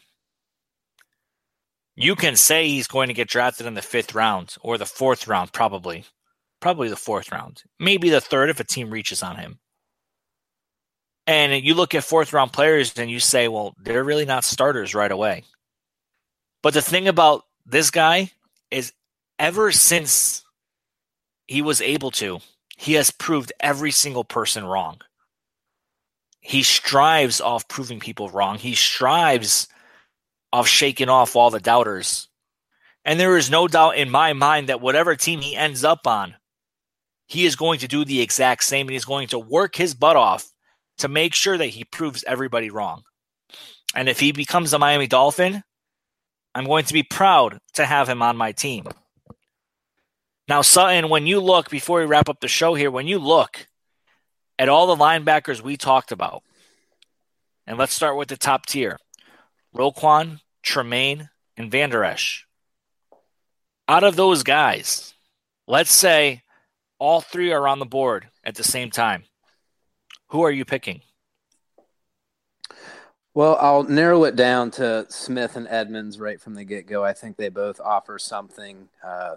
[1.95, 5.27] You can say he's going to get drafted in the fifth round or the fourth
[5.27, 6.05] round, probably.
[6.59, 7.63] Probably the fourth round.
[7.79, 9.59] Maybe the third if a team reaches on him.
[11.25, 14.95] And you look at fourth round players and you say, well, they're really not starters
[14.95, 15.43] right away.
[16.63, 18.31] But the thing about this guy
[18.71, 18.93] is
[19.39, 20.43] ever since
[21.47, 22.39] he was able to,
[22.77, 25.01] he has proved every single person wrong.
[26.39, 28.57] He strives off proving people wrong.
[28.57, 29.67] He strives
[30.53, 32.29] off shaking off all the doubters.
[33.03, 36.35] And there is no doubt in my mind that whatever team he ends up on,
[37.27, 40.15] he is going to do the exact same and he's going to work his butt
[40.15, 40.49] off
[40.99, 43.03] to make sure that he proves everybody wrong.
[43.95, 45.63] And if he becomes a Miami Dolphin,
[46.57, 48.85] I'm going to be proud to have him on my team.
[50.47, 53.67] Now, Sutton, when you look, before we wrap up the show here, when you look
[54.57, 56.41] at all the linebackers we talked about,
[57.67, 58.97] and let's start with the top tier
[59.75, 62.47] Roquan, Tremaine, and Vander Esch.
[63.87, 65.13] Out of those guys,
[65.67, 66.41] let's say
[66.97, 69.25] all three are on the board at the same time.
[70.29, 71.01] Who are you picking?
[73.37, 77.03] Well, I'll narrow it down to Smith and Edmunds right from the get go.
[77.03, 78.89] I think they both offer something.
[79.03, 79.35] Uh,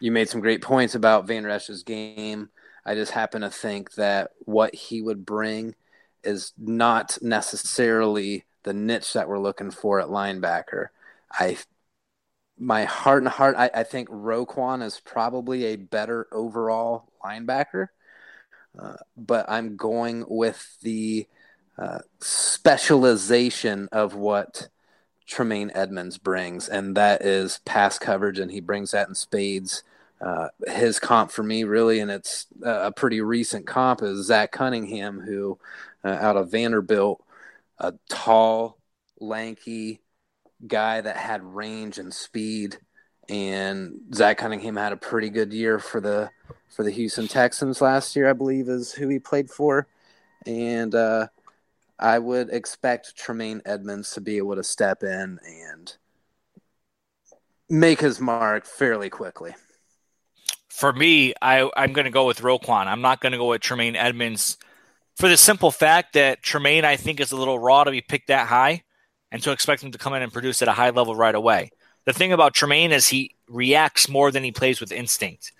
[0.00, 2.50] you made some great points about Van Esch's game.
[2.84, 5.74] I just happen to think that what he would bring
[6.22, 10.88] is not necessarily the niche that we're looking for at linebacker.
[11.32, 11.56] I,
[12.58, 17.86] my heart and heart, I, I think Roquan is probably a better overall linebacker.
[18.78, 21.26] Uh, but I'm going with the
[21.78, 24.68] uh, specialization of what
[25.26, 29.82] Tremaine Edmunds brings, and that is pass coverage, and he brings that in spades.
[30.20, 35.20] Uh, his comp for me, really, and it's a pretty recent comp, is Zach Cunningham,
[35.20, 35.58] who
[36.04, 37.22] uh, out of Vanderbilt,
[37.78, 38.78] a tall,
[39.20, 40.00] lanky
[40.66, 42.78] guy that had range and speed
[43.28, 46.30] and Zach Cunningham had a pretty good year for the
[46.68, 49.86] for the Houston Texans last year, I believe, is who he played for,
[50.46, 51.28] and uh,
[51.98, 55.96] I would expect Tremaine Edmunds to be able to step in and
[57.68, 59.54] make his mark fairly quickly.
[60.68, 62.86] For me, I, I'm going to go with Roquan.
[62.86, 64.58] I'm not going to go with Tremaine Edmunds
[65.16, 68.28] for the simple fact that Tremaine, I think, is a little raw to be picked
[68.28, 68.84] that high
[69.32, 71.70] and to expect him to come in and produce at a high level right away
[72.08, 75.52] the thing about Tremaine is he reacts more than he plays with instinct.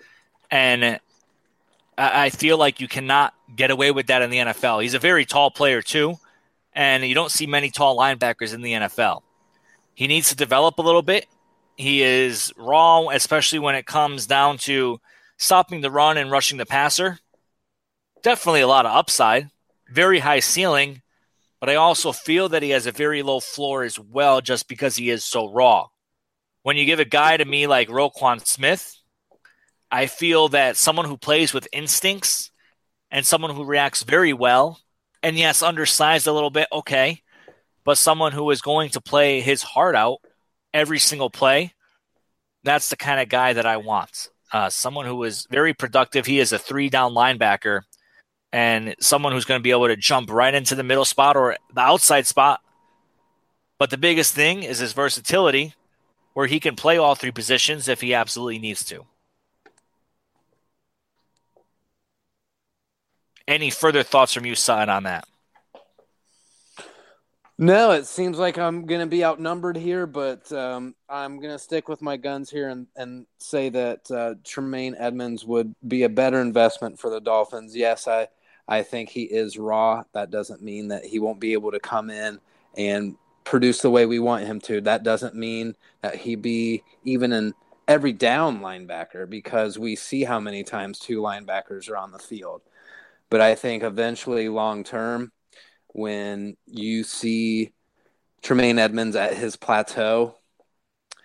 [0.49, 0.99] And
[1.95, 4.81] I feel like you cannot get away with that in the NFL.
[4.81, 6.15] He's a very tall player, too.
[6.73, 9.21] And you don't see many tall linebackers in the NFL.
[9.95, 11.25] He needs to develop a little bit.
[11.75, 14.99] He is raw, especially when it comes down to
[15.37, 17.19] stopping the run and rushing the passer.
[18.21, 19.49] Definitely a lot of upside,
[19.89, 21.01] very high ceiling,
[21.59, 24.95] but I also feel that he has a very low floor as well just because
[24.95, 25.87] he is so raw.
[26.63, 28.97] when you give a guy to me like Roquan Smith,
[29.89, 32.51] I feel that someone who plays with instincts
[33.09, 34.79] and someone who reacts very well,
[35.23, 37.21] and yes, undersized a little bit, okay,
[37.83, 40.19] but someone who is going to play his heart out
[40.73, 41.73] every single play,
[42.63, 44.29] that's the kind of guy that I want.
[44.51, 46.25] Uh, someone who is very productive.
[46.25, 47.81] He is a three down linebacker
[48.51, 51.55] and someone who's going to be able to jump right into the middle spot or
[51.73, 52.61] the outside spot.
[53.77, 55.73] But the biggest thing is his versatility,
[56.33, 59.05] where he can play all three positions if he absolutely needs to.
[63.49, 65.27] Any further thoughts from you, Sutton, on that?
[67.57, 71.57] No, it seems like I'm going to be outnumbered here, but um, I'm going to
[71.57, 76.09] stick with my guns here and, and say that uh, Tremaine Edmunds would be a
[76.09, 77.75] better investment for the Dolphins.
[77.75, 78.27] Yes, I,
[78.67, 80.03] I think he is raw.
[80.13, 82.39] That doesn't mean that he won't be able to come in
[82.77, 84.79] and produce the way we want him to.
[84.81, 87.55] That doesn't mean that he be even an
[87.87, 92.61] every down linebacker because we see how many times two linebackers are on the field.
[93.29, 95.31] But I think eventually, long term,
[95.87, 97.73] when you see
[98.41, 100.35] Tremaine Edmunds at his plateau,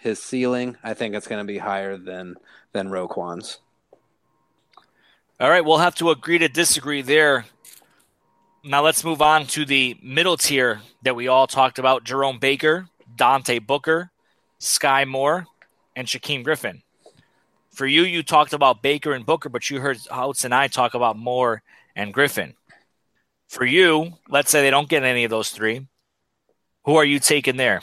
[0.00, 2.36] his ceiling, I think it's going to be higher than
[2.72, 3.58] than Roquan's.
[5.40, 7.46] All right, we'll have to agree to disagree there.
[8.62, 12.86] Now let's move on to the middle tier that we all talked about: Jerome Baker,
[13.16, 14.10] Dante Booker,
[14.60, 15.46] Skai Moore,
[15.96, 16.82] and Shaquem Griffin.
[17.72, 20.94] For you, you talked about Baker and Booker, but you heard Houtz and I talk
[20.94, 21.62] about Moore
[21.96, 22.54] and Griffin.
[23.48, 25.86] For you, let's say they don't get any of those three.
[26.84, 27.82] Who are you taking there?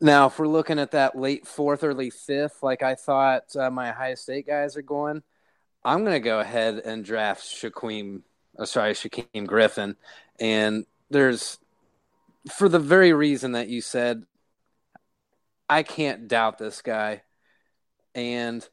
[0.00, 3.90] Now, if we're looking at that late fourth, early fifth, like I thought uh, my
[3.90, 5.22] Ohio State guys are going,
[5.84, 8.22] I'm going to go ahead and draft Shaquem,
[8.58, 9.96] uh, sorry, Shaquem Griffin.
[10.38, 11.58] And there's,
[12.50, 14.24] for the very reason that you said,
[15.68, 17.22] I can't doubt this guy.
[18.14, 18.66] And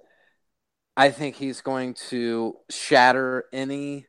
[1.00, 4.08] I think he's going to shatter any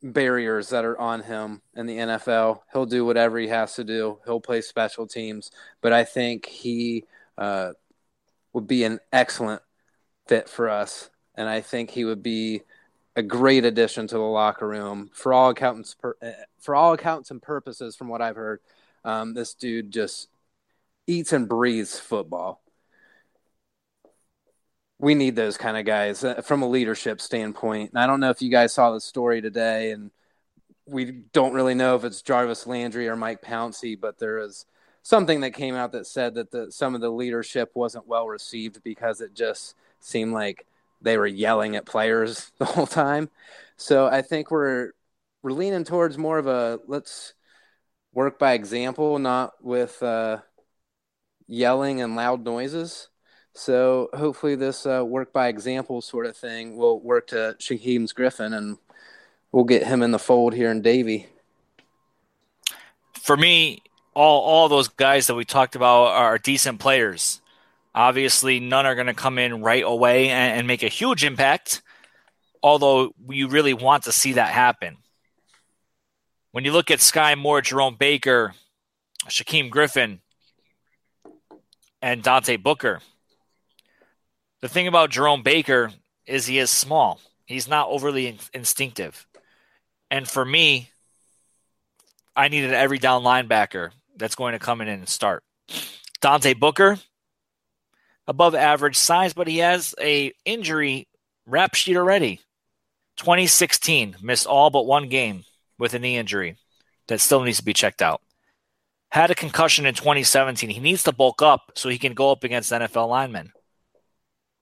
[0.00, 2.60] barriers that are on him in the NFL.
[2.72, 4.20] He'll do whatever he has to do.
[4.24, 5.50] He'll play special teams,
[5.80, 7.04] but I think he
[7.36, 7.72] uh,
[8.52, 9.60] would be an excellent
[10.28, 12.62] fit for us, and I think he would be
[13.16, 15.96] a great addition to the locker room for all accountants.
[15.96, 18.60] Per, eh, for all accounts and purposes, from what I've heard,
[19.04, 20.28] um, this dude just
[21.08, 22.62] eats and breathes football
[24.98, 27.90] we need those kind of guys uh, from a leadership standpoint.
[27.90, 30.10] And I don't know if you guys saw the story today, and
[30.86, 34.66] we don't really know if it's Jarvis Landry or Mike Pouncey, but there is
[35.02, 38.82] something that came out that said that the, some of the leadership wasn't well received
[38.82, 40.66] because it just seemed like
[41.00, 43.30] they were yelling at players the whole time.
[43.76, 44.92] So I think we're
[45.42, 47.34] we're leaning towards more of a let's
[48.12, 50.38] work by example, not with uh,
[51.46, 53.08] yelling and loud noises.
[53.58, 58.52] So hopefully, this uh, work by example sort of thing will work to Shaquem's Griffin,
[58.52, 58.78] and
[59.50, 61.26] we'll get him in the fold here in Davie.
[63.14, 63.82] For me,
[64.14, 67.40] all all those guys that we talked about are decent players.
[67.96, 71.82] Obviously, none are going to come in right away and, and make a huge impact.
[72.62, 74.98] Although you really want to see that happen.
[76.52, 78.54] When you look at Skai Moore, Jerome Baker,
[79.26, 80.20] Shaquem Griffin,
[82.00, 83.00] and Dante Booker,
[84.60, 85.90] the thing about Jerome Baker
[86.26, 87.20] is he is small.
[87.46, 89.26] He's not overly in- instinctive.
[90.10, 90.90] And for me,
[92.36, 95.42] I needed every down linebacker that's going to come in and start.
[96.20, 96.98] Dante Booker,
[98.26, 101.08] above average size, but he has a injury
[101.46, 102.40] rap sheet already.
[103.16, 105.44] 2016 missed all but one game
[105.78, 106.56] with a knee injury
[107.08, 108.20] that still needs to be checked out.
[109.10, 110.70] Had a concussion in 2017.
[110.70, 113.52] He needs to bulk up so he can go up against NFL linemen.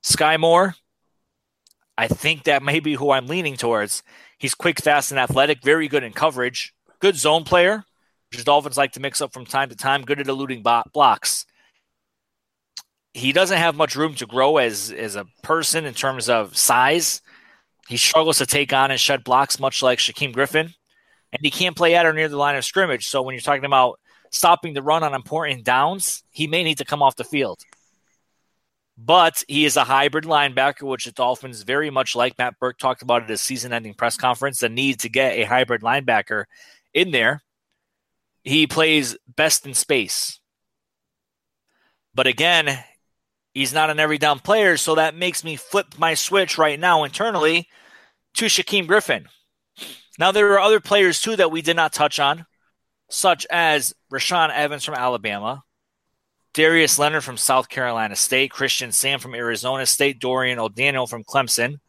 [0.07, 0.77] Skai Moore,
[1.99, 4.05] I think that may be who I'm leaning towards.
[4.39, 7.85] He's quick, fast, and athletic, very good in coverage, good zone player,
[8.31, 11.45] which Dolphins like to mix up from time to time, good at eluding blocks.
[13.15, 17.21] He doesn't have much room to grow as, as a person in terms of size.
[17.89, 20.73] He struggles to take on and shed blocks, much like Shaquem Griffin.
[21.33, 23.09] And he can't play at or near the line of scrimmage.
[23.09, 23.99] So when you're talking about
[24.31, 27.59] stopping the run on important downs, he may need to come off the field.
[28.99, 32.39] But he is a hybrid linebacker, which the Dolphins very much like.
[32.39, 35.45] Matt Burke talked about at his season ending press conference the need to get a
[35.45, 36.45] hybrid linebacker
[36.95, 37.43] in there.
[38.43, 40.41] He plays best in space.
[42.15, 42.83] But again,
[43.53, 47.05] he's not an every down player, so that makes me flip my switch right now
[47.05, 47.69] internally
[48.35, 49.29] to Shaquem Griffin.
[50.19, 52.47] Now, there are other players too that we did not touch on,
[53.11, 55.63] such as Rashaan Evans from Alabama,
[56.57, 61.81] Darius Leonard from South Carolina State, Christian Sam from Arizona State, Dorian O'Daniel from Clemson,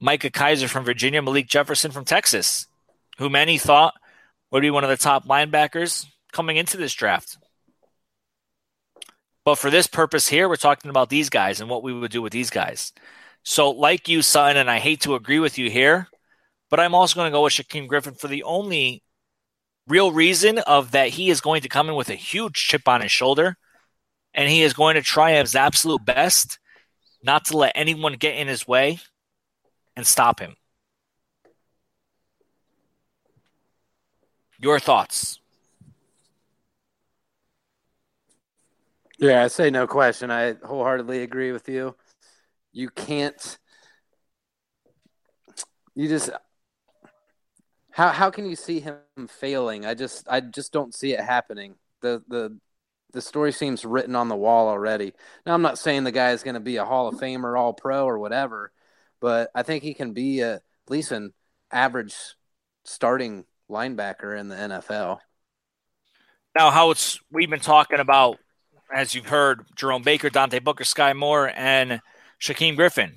[0.00, 2.66] Micah Kiser from Virginia, Malik Jefferson from Texas,
[3.18, 3.92] who many thought
[4.50, 7.36] would be one of the top linebackers coming into this draft.
[9.44, 12.22] But for this purpose here, we're talking about these guys and what we would do
[12.22, 12.94] with these guys.
[13.42, 16.08] So, like you, son, and I hate to agree with you here,
[16.70, 19.02] but I'm also going to go with Shaquem Griffin for the only
[19.88, 23.00] real reason of that he is going to come in with a huge chip on
[23.00, 23.56] his shoulder,
[24.34, 26.58] and he is going to try his absolute best
[27.22, 28.98] not to let anyone get in his way
[29.96, 30.56] and stop him.
[34.58, 35.40] Your thoughts?
[39.18, 40.30] Yeah, I say no question.
[40.30, 41.94] I wholeheartedly agree with you.
[42.72, 43.58] You can't.
[45.94, 46.30] You just.
[47.92, 48.96] How how can you see him
[49.28, 49.86] failing?
[49.86, 51.74] I just I just don't see it happening.
[52.00, 52.58] The the
[53.12, 55.12] the story seems written on the wall already.
[55.44, 57.74] Now I'm not saying the guy is going to be a Hall of Famer, All
[57.74, 58.72] Pro, or whatever,
[59.20, 61.34] but I think he can be a, at least an
[61.70, 62.16] average
[62.84, 65.18] starting linebacker in the NFL.
[66.56, 68.38] Now, how it's we've been talking about,
[68.94, 72.00] as you've heard, Jerome Baker, Dante Booker, Skai Moore, and
[72.40, 73.14] Shaquem Griffin.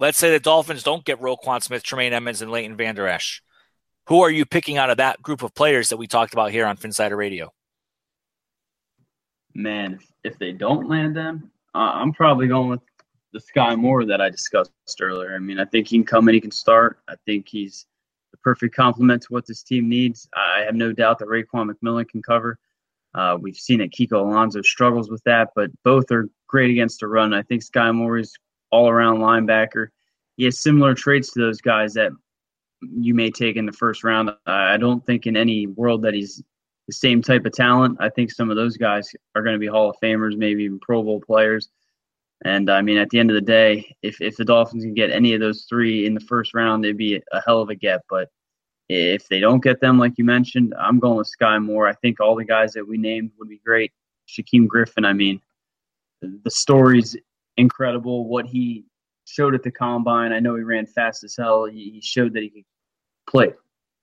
[0.00, 3.42] Let's say the Dolphins don't get Roquan Smith, Tremaine Edmunds, and Leighton Vander Esch.
[4.08, 6.66] Who are you picking out of that group of players that we talked about here
[6.66, 7.52] on Phinsider Radio?
[9.54, 12.80] Man, if they don't land them, uh, I'm probably going with
[13.32, 15.34] the Skai Moore that I discussed earlier.
[15.34, 16.98] I mean, I think he can come and he can start.
[17.08, 17.86] I think he's
[18.30, 20.28] the perfect complement to what this team needs.
[20.34, 22.58] I have no doubt that Raekwon McMillan can cover.
[23.14, 27.08] Uh, we've seen that Kiko Alonso struggles with that, but both are great against the
[27.08, 27.34] run.
[27.34, 28.34] I think Skai Moore is
[28.70, 29.88] all around linebacker.
[30.36, 32.12] He has similar traits to those guys that
[32.82, 34.30] you may take in the first round.
[34.46, 36.42] I don't think in any world that he's
[36.88, 37.96] the same type of talent.
[38.00, 40.80] I think some of those guys are going to be Hall of Famers, maybe even
[40.80, 41.68] Pro Bowl players.
[42.44, 45.10] And I mean, at the end of the day, if, if the Dolphins can get
[45.10, 48.00] any of those three in the first round, it'd be a hell of a get.
[48.10, 48.28] But
[48.88, 51.86] if they don't get them, like you mentioned, I'm going with Skai Moore.
[51.86, 53.92] I think all the guys that we named would be great.
[54.28, 55.40] Shaquem Griffin, I mean,
[56.20, 57.16] the story's
[57.56, 58.26] incredible.
[58.28, 58.84] What he
[59.24, 61.64] showed at the combine, I know he ran fast as hell.
[61.64, 62.64] He, showed that he could
[63.28, 63.52] play,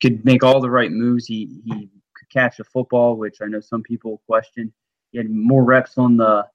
[0.02, 1.26] could make all the right moves.
[1.26, 4.74] He, he could catch a football, which I know some people question.
[5.12, 6.48] He had more reps on the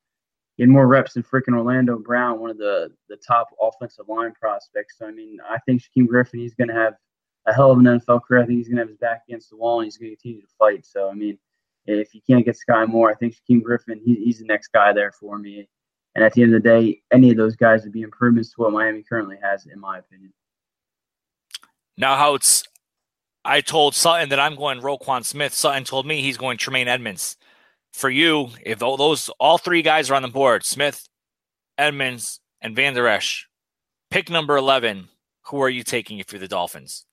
[0.57, 4.33] he had more reps than freaking Orlando Brown, one of the the top offensive line
[4.33, 4.99] prospects.
[4.99, 6.95] So I mean, I think Shaquem Griffin he's going to have
[7.47, 8.43] a hell of an NFL career.
[8.43, 10.17] I think he's going to have his back against the wall and he's going to
[10.17, 10.87] continue to fight.
[10.87, 11.39] So I mean,
[11.87, 14.93] if you can't get Skai Moore, I think Shaquem Griffin he, he's the next guy
[14.93, 15.69] there for me.
[16.15, 18.61] And at the end of the day, any of those guys would be improvements to
[18.61, 20.33] what Miami currently has, in my opinion.
[21.97, 22.65] Now, how it's
[23.45, 25.53] I told Sutton that I'm going Roquan Smith.
[25.53, 27.37] Sutton told me he's going Tremaine Edmunds.
[27.95, 31.09] for you, if those all three guys are on the board, Smith,
[31.79, 33.49] Edmunds, and Vander Esch,
[34.11, 35.09] pick number eleven.
[35.49, 37.07] Who are you taking if you're the Dolphins?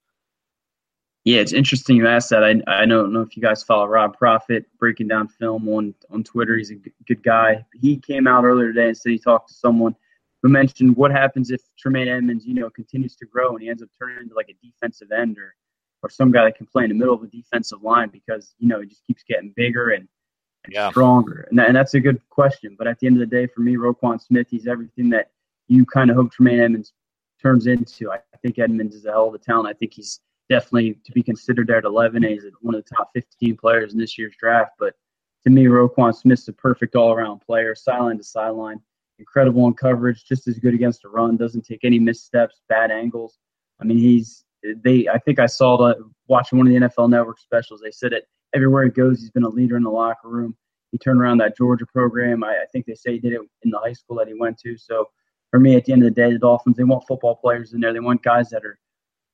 [1.24, 2.43] Yeah, it's interesting you asked that.
[2.43, 6.24] I I don't know if you guys follow Rob Profit breaking down film on on
[6.24, 6.57] Twitter.
[6.57, 6.76] He's a
[7.07, 7.63] good guy.
[7.80, 9.95] He came out earlier today and said he talked to someone
[10.41, 13.84] who mentioned what happens if Tremaine Edmunds, you know, continues to grow and he ends
[13.84, 15.53] up turning into like a defensive end or
[16.03, 18.67] or some guy that can play in the middle of a defensive line because you
[18.67, 20.07] know he just keeps getting bigger and
[20.69, 20.89] yeah.
[20.89, 21.47] stronger?
[21.49, 22.76] And, that, and that's a good question.
[22.78, 25.32] But at the end of the day, for me, Roquan Smith, he's everything that
[25.67, 26.93] you kind of hope Tremaine Edmunds
[27.41, 28.11] turns into.
[28.11, 29.67] I, I think Edmunds is a hell of a talent.
[29.67, 30.19] I think he's
[30.52, 32.24] definitely to be considered there at 11.
[32.24, 34.74] He's one of the top 15 players in this year's draft.
[34.78, 34.95] But
[35.45, 38.82] to me, Roquan Smith's a perfect all-around player, sideline to sideline,
[39.18, 43.39] incredible in coverage, just as good against the run, doesn't take any missteps, bad angles.
[43.80, 44.43] I mean, he's
[44.84, 45.08] they.
[45.08, 47.80] I think I saw the watching one of the NFL Network specials.
[47.82, 50.56] They said it everywhere he goes, he's been a leader in the locker room.
[50.91, 52.43] He turned around that Georgia program.
[52.43, 54.60] I, I think they say he did it in the high school that he went
[54.60, 54.78] to.
[54.78, 55.08] So
[55.49, 57.80] for me, at the end of the day, the Dolphins they want football players in
[57.80, 57.93] there.
[57.93, 58.78] They want guys that are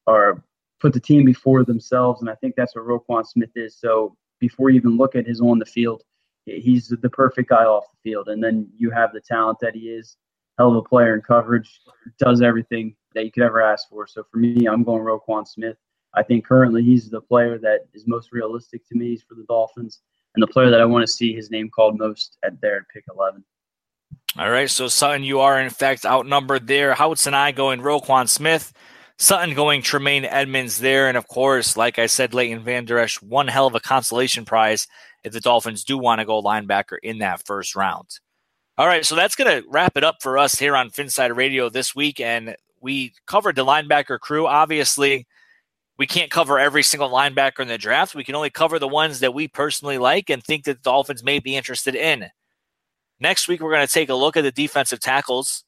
[0.06, 0.44] are
[0.80, 3.78] put the team before themselves, and I think that's what Roquan Smith is.
[3.80, 6.04] So before you even look at his on the field,
[6.46, 8.30] he's the perfect guy off the field.
[8.30, 10.18] And then you have the talent that he is,
[10.58, 11.82] hell of a player in coverage,
[12.20, 14.08] does everything that you could ever ask for.
[14.08, 15.78] So for me, I'm going Roquan Smith.
[16.14, 19.46] I think currently he's the player that is most realistic to me He's for the
[19.48, 20.02] Dolphins,
[20.36, 23.04] and the player that I want to see his name called most at their pick
[23.14, 23.44] 11.
[24.38, 26.94] All right, so Sutton, you are in fact outnumbered there.
[26.94, 28.72] Houtz and I going Roquan Smith,
[29.20, 33.48] Sutton going Tremaine Edmunds there, and of course, like I said, Leighton Vander Esch, one
[33.48, 34.88] hell of a consolation prize
[35.24, 38.20] if the Dolphins do want to go linebacker in that first round.
[38.78, 41.68] All right, so that's going to wrap it up for us here on Phinsider Radio
[41.68, 44.46] this week, and we covered the linebacker crew.
[44.46, 45.26] Obviously,
[45.98, 48.14] we can't cover every single linebacker in the draft.
[48.14, 51.24] We can only cover the ones that we personally like and think that the Dolphins
[51.24, 52.28] may be interested in.
[53.20, 55.64] Next week, we're going to take a look at the defensive tackles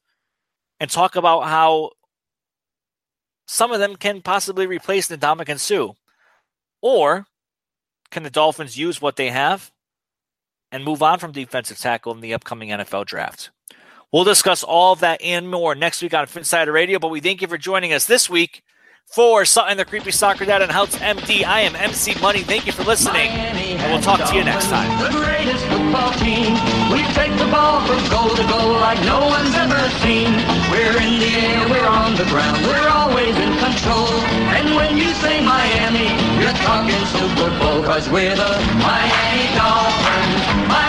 [0.80, 1.90] and talk about how
[3.52, 5.94] some of them can possibly replace Ndamukong Suh.
[6.84, 7.26] Or
[8.12, 9.72] can the Dolphins use what they have
[10.72, 13.50] and move on from defensive tackle in the upcoming NFL draft?
[14.12, 17.42] We'll discuss all of that and more next week on Phinsider Radio, but we thank
[17.42, 18.62] you for joining us this week
[19.10, 21.44] for Sutton, the Creepy Soccer Dad, and Helps MD.
[21.44, 22.42] I am MC Money.
[22.42, 24.86] Thank you for listening, and we'll talk to you next time.
[25.02, 26.54] The greatest football team.
[26.94, 30.30] We take the ball from goal to goal like no one's ever seen.
[30.70, 34.14] We're in the air, we're on the ground, we're always in control.
[34.54, 40.70] And when you say Miami, you're talking Super Bowl, cause we're the Miami Dolphins.
[40.70, 40.89] Miami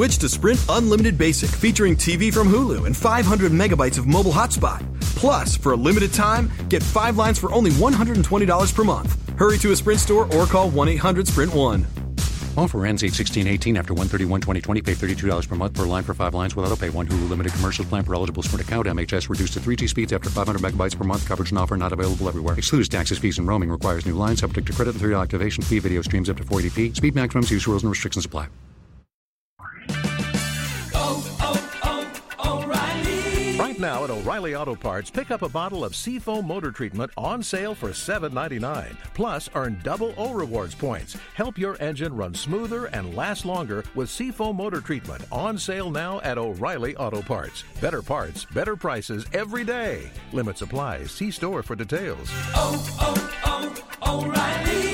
[0.00, 4.82] Switch to Sprint Unlimited Basic, featuring TV from Hulu and 500 megabytes of mobile hotspot.
[5.14, 9.38] Plus, for a limited time, get five lines for only $120 per month.
[9.38, 11.86] Hurry to a Sprint store or call 1 800 Sprint 1.
[12.56, 14.62] Offer ends 8-16-18 after 131-2020.
[14.82, 16.88] Pay $32 per month per line for five lines without a pay.
[16.88, 18.86] One Hulu limited commercial plan for eligible Sprint account.
[18.86, 21.26] MHS reduced to 3G speeds after 500 megabytes per month.
[21.28, 22.56] Coverage and offer not available everywhere.
[22.56, 23.70] Excludes taxes, fees, and roaming.
[23.70, 24.40] Requires new lines.
[24.40, 25.78] Subject to credit and three activation fee.
[25.78, 26.96] Video streams up to 480p.
[26.96, 27.50] Speed maximums.
[27.50, 28.46] Use rules and restrictions apply.
[33.80, 37.74] Now at O'Reilly Auto Parts, pick up a bottle of Seafoam motor treatment on sale
[37.74, 38.94] for $7.99.
[39.14, 41.16] Plus, earn double O rewards points.
[41.34, 46.20] Help your engine run smoother and last longer with Seafoam motor treatment on sale now
[46.20, 47.64] at O'Reilly Auto Parts.
[47.80, 50.10] Better parts, better prices every day.
[50.32, 51.10] Limit supplies.
[51.10, 52.28] See store for details.
[52.54, 54.90] Oh, oh, oh, O'Reilly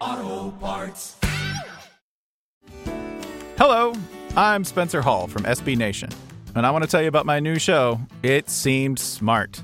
[0.00, 1.16] Auto Parts.
[3.56, 3.92] Hello,
[4.36, 6.10] I'm Spencer Hall from SB Nation,
[6.58, 9.62] and I want to tell you about my new show, It Seemed Smart.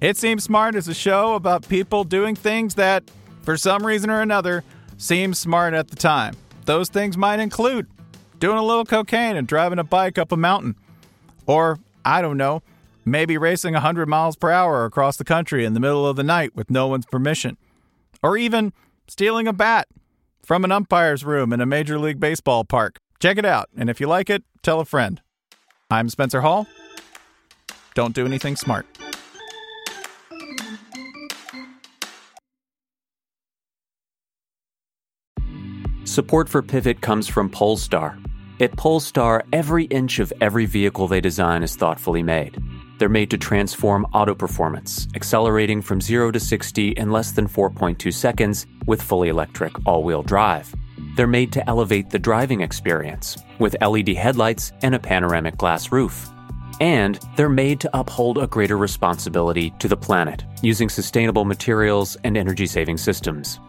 [0.00, 3.04] It Seems Smart is a show about people doing things that,
[3.42, 4.64] for some reason or another,
[4.96, 6.34] seem smart at the time.
[6.64, 7.86] Those things might include
[8.38, 10.74] doing a little cocaine and driving a bike up a mountain.
[11.46, 12.62] Or, I don't know,
[13.04, 16.56] maybe racing 100 miles per hour across the country in the middle of the night
[16.56, 17.58] with no one's permission.
[18.22, 18.72] Or even
[19.06, 19.86] stealing a bat
[20.42, 22.96] from an umpire's room in a Major League Baseball park.
[23.20, 25.20] Check it out, and if you like it, tell a friend.
[25.92, 26.66] I'm Spencer Hall.
[27.94, 28.86] Don't do anything smart.
[36.04, 38.18] Support for Pivot comes from Polestar.
[38.58, 42.56] At Polestar, every inch of every vehicle they design is thoughtfully made.
[42.98, 48.14] They're made to transform auto performance, accelerating from 0 to 60 in less than 4.2
[48.14, 50.74] seconds with fully electric all wheel drive.
[51.16, 56.28] They're made to elevate the driving experience with LED headlights and a panoramic glass roof.
[56.80, 62.36] And they're made to uphold a greater responsibility to the planet using sustainable materials and
[62.36, 63.60] energy saving systems.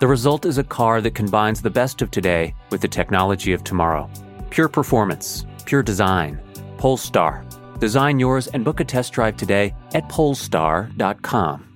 [0.00, 3.62] The result is a car that combines the best of today with the technology of
[3.62, 4.10] tomorrow.
[4.50, 6.40] Pure performance, pure design.
[6.78, 7.44] Polestar.
[7.78, 11.71] Design yours and book a test drive today at polestar.com.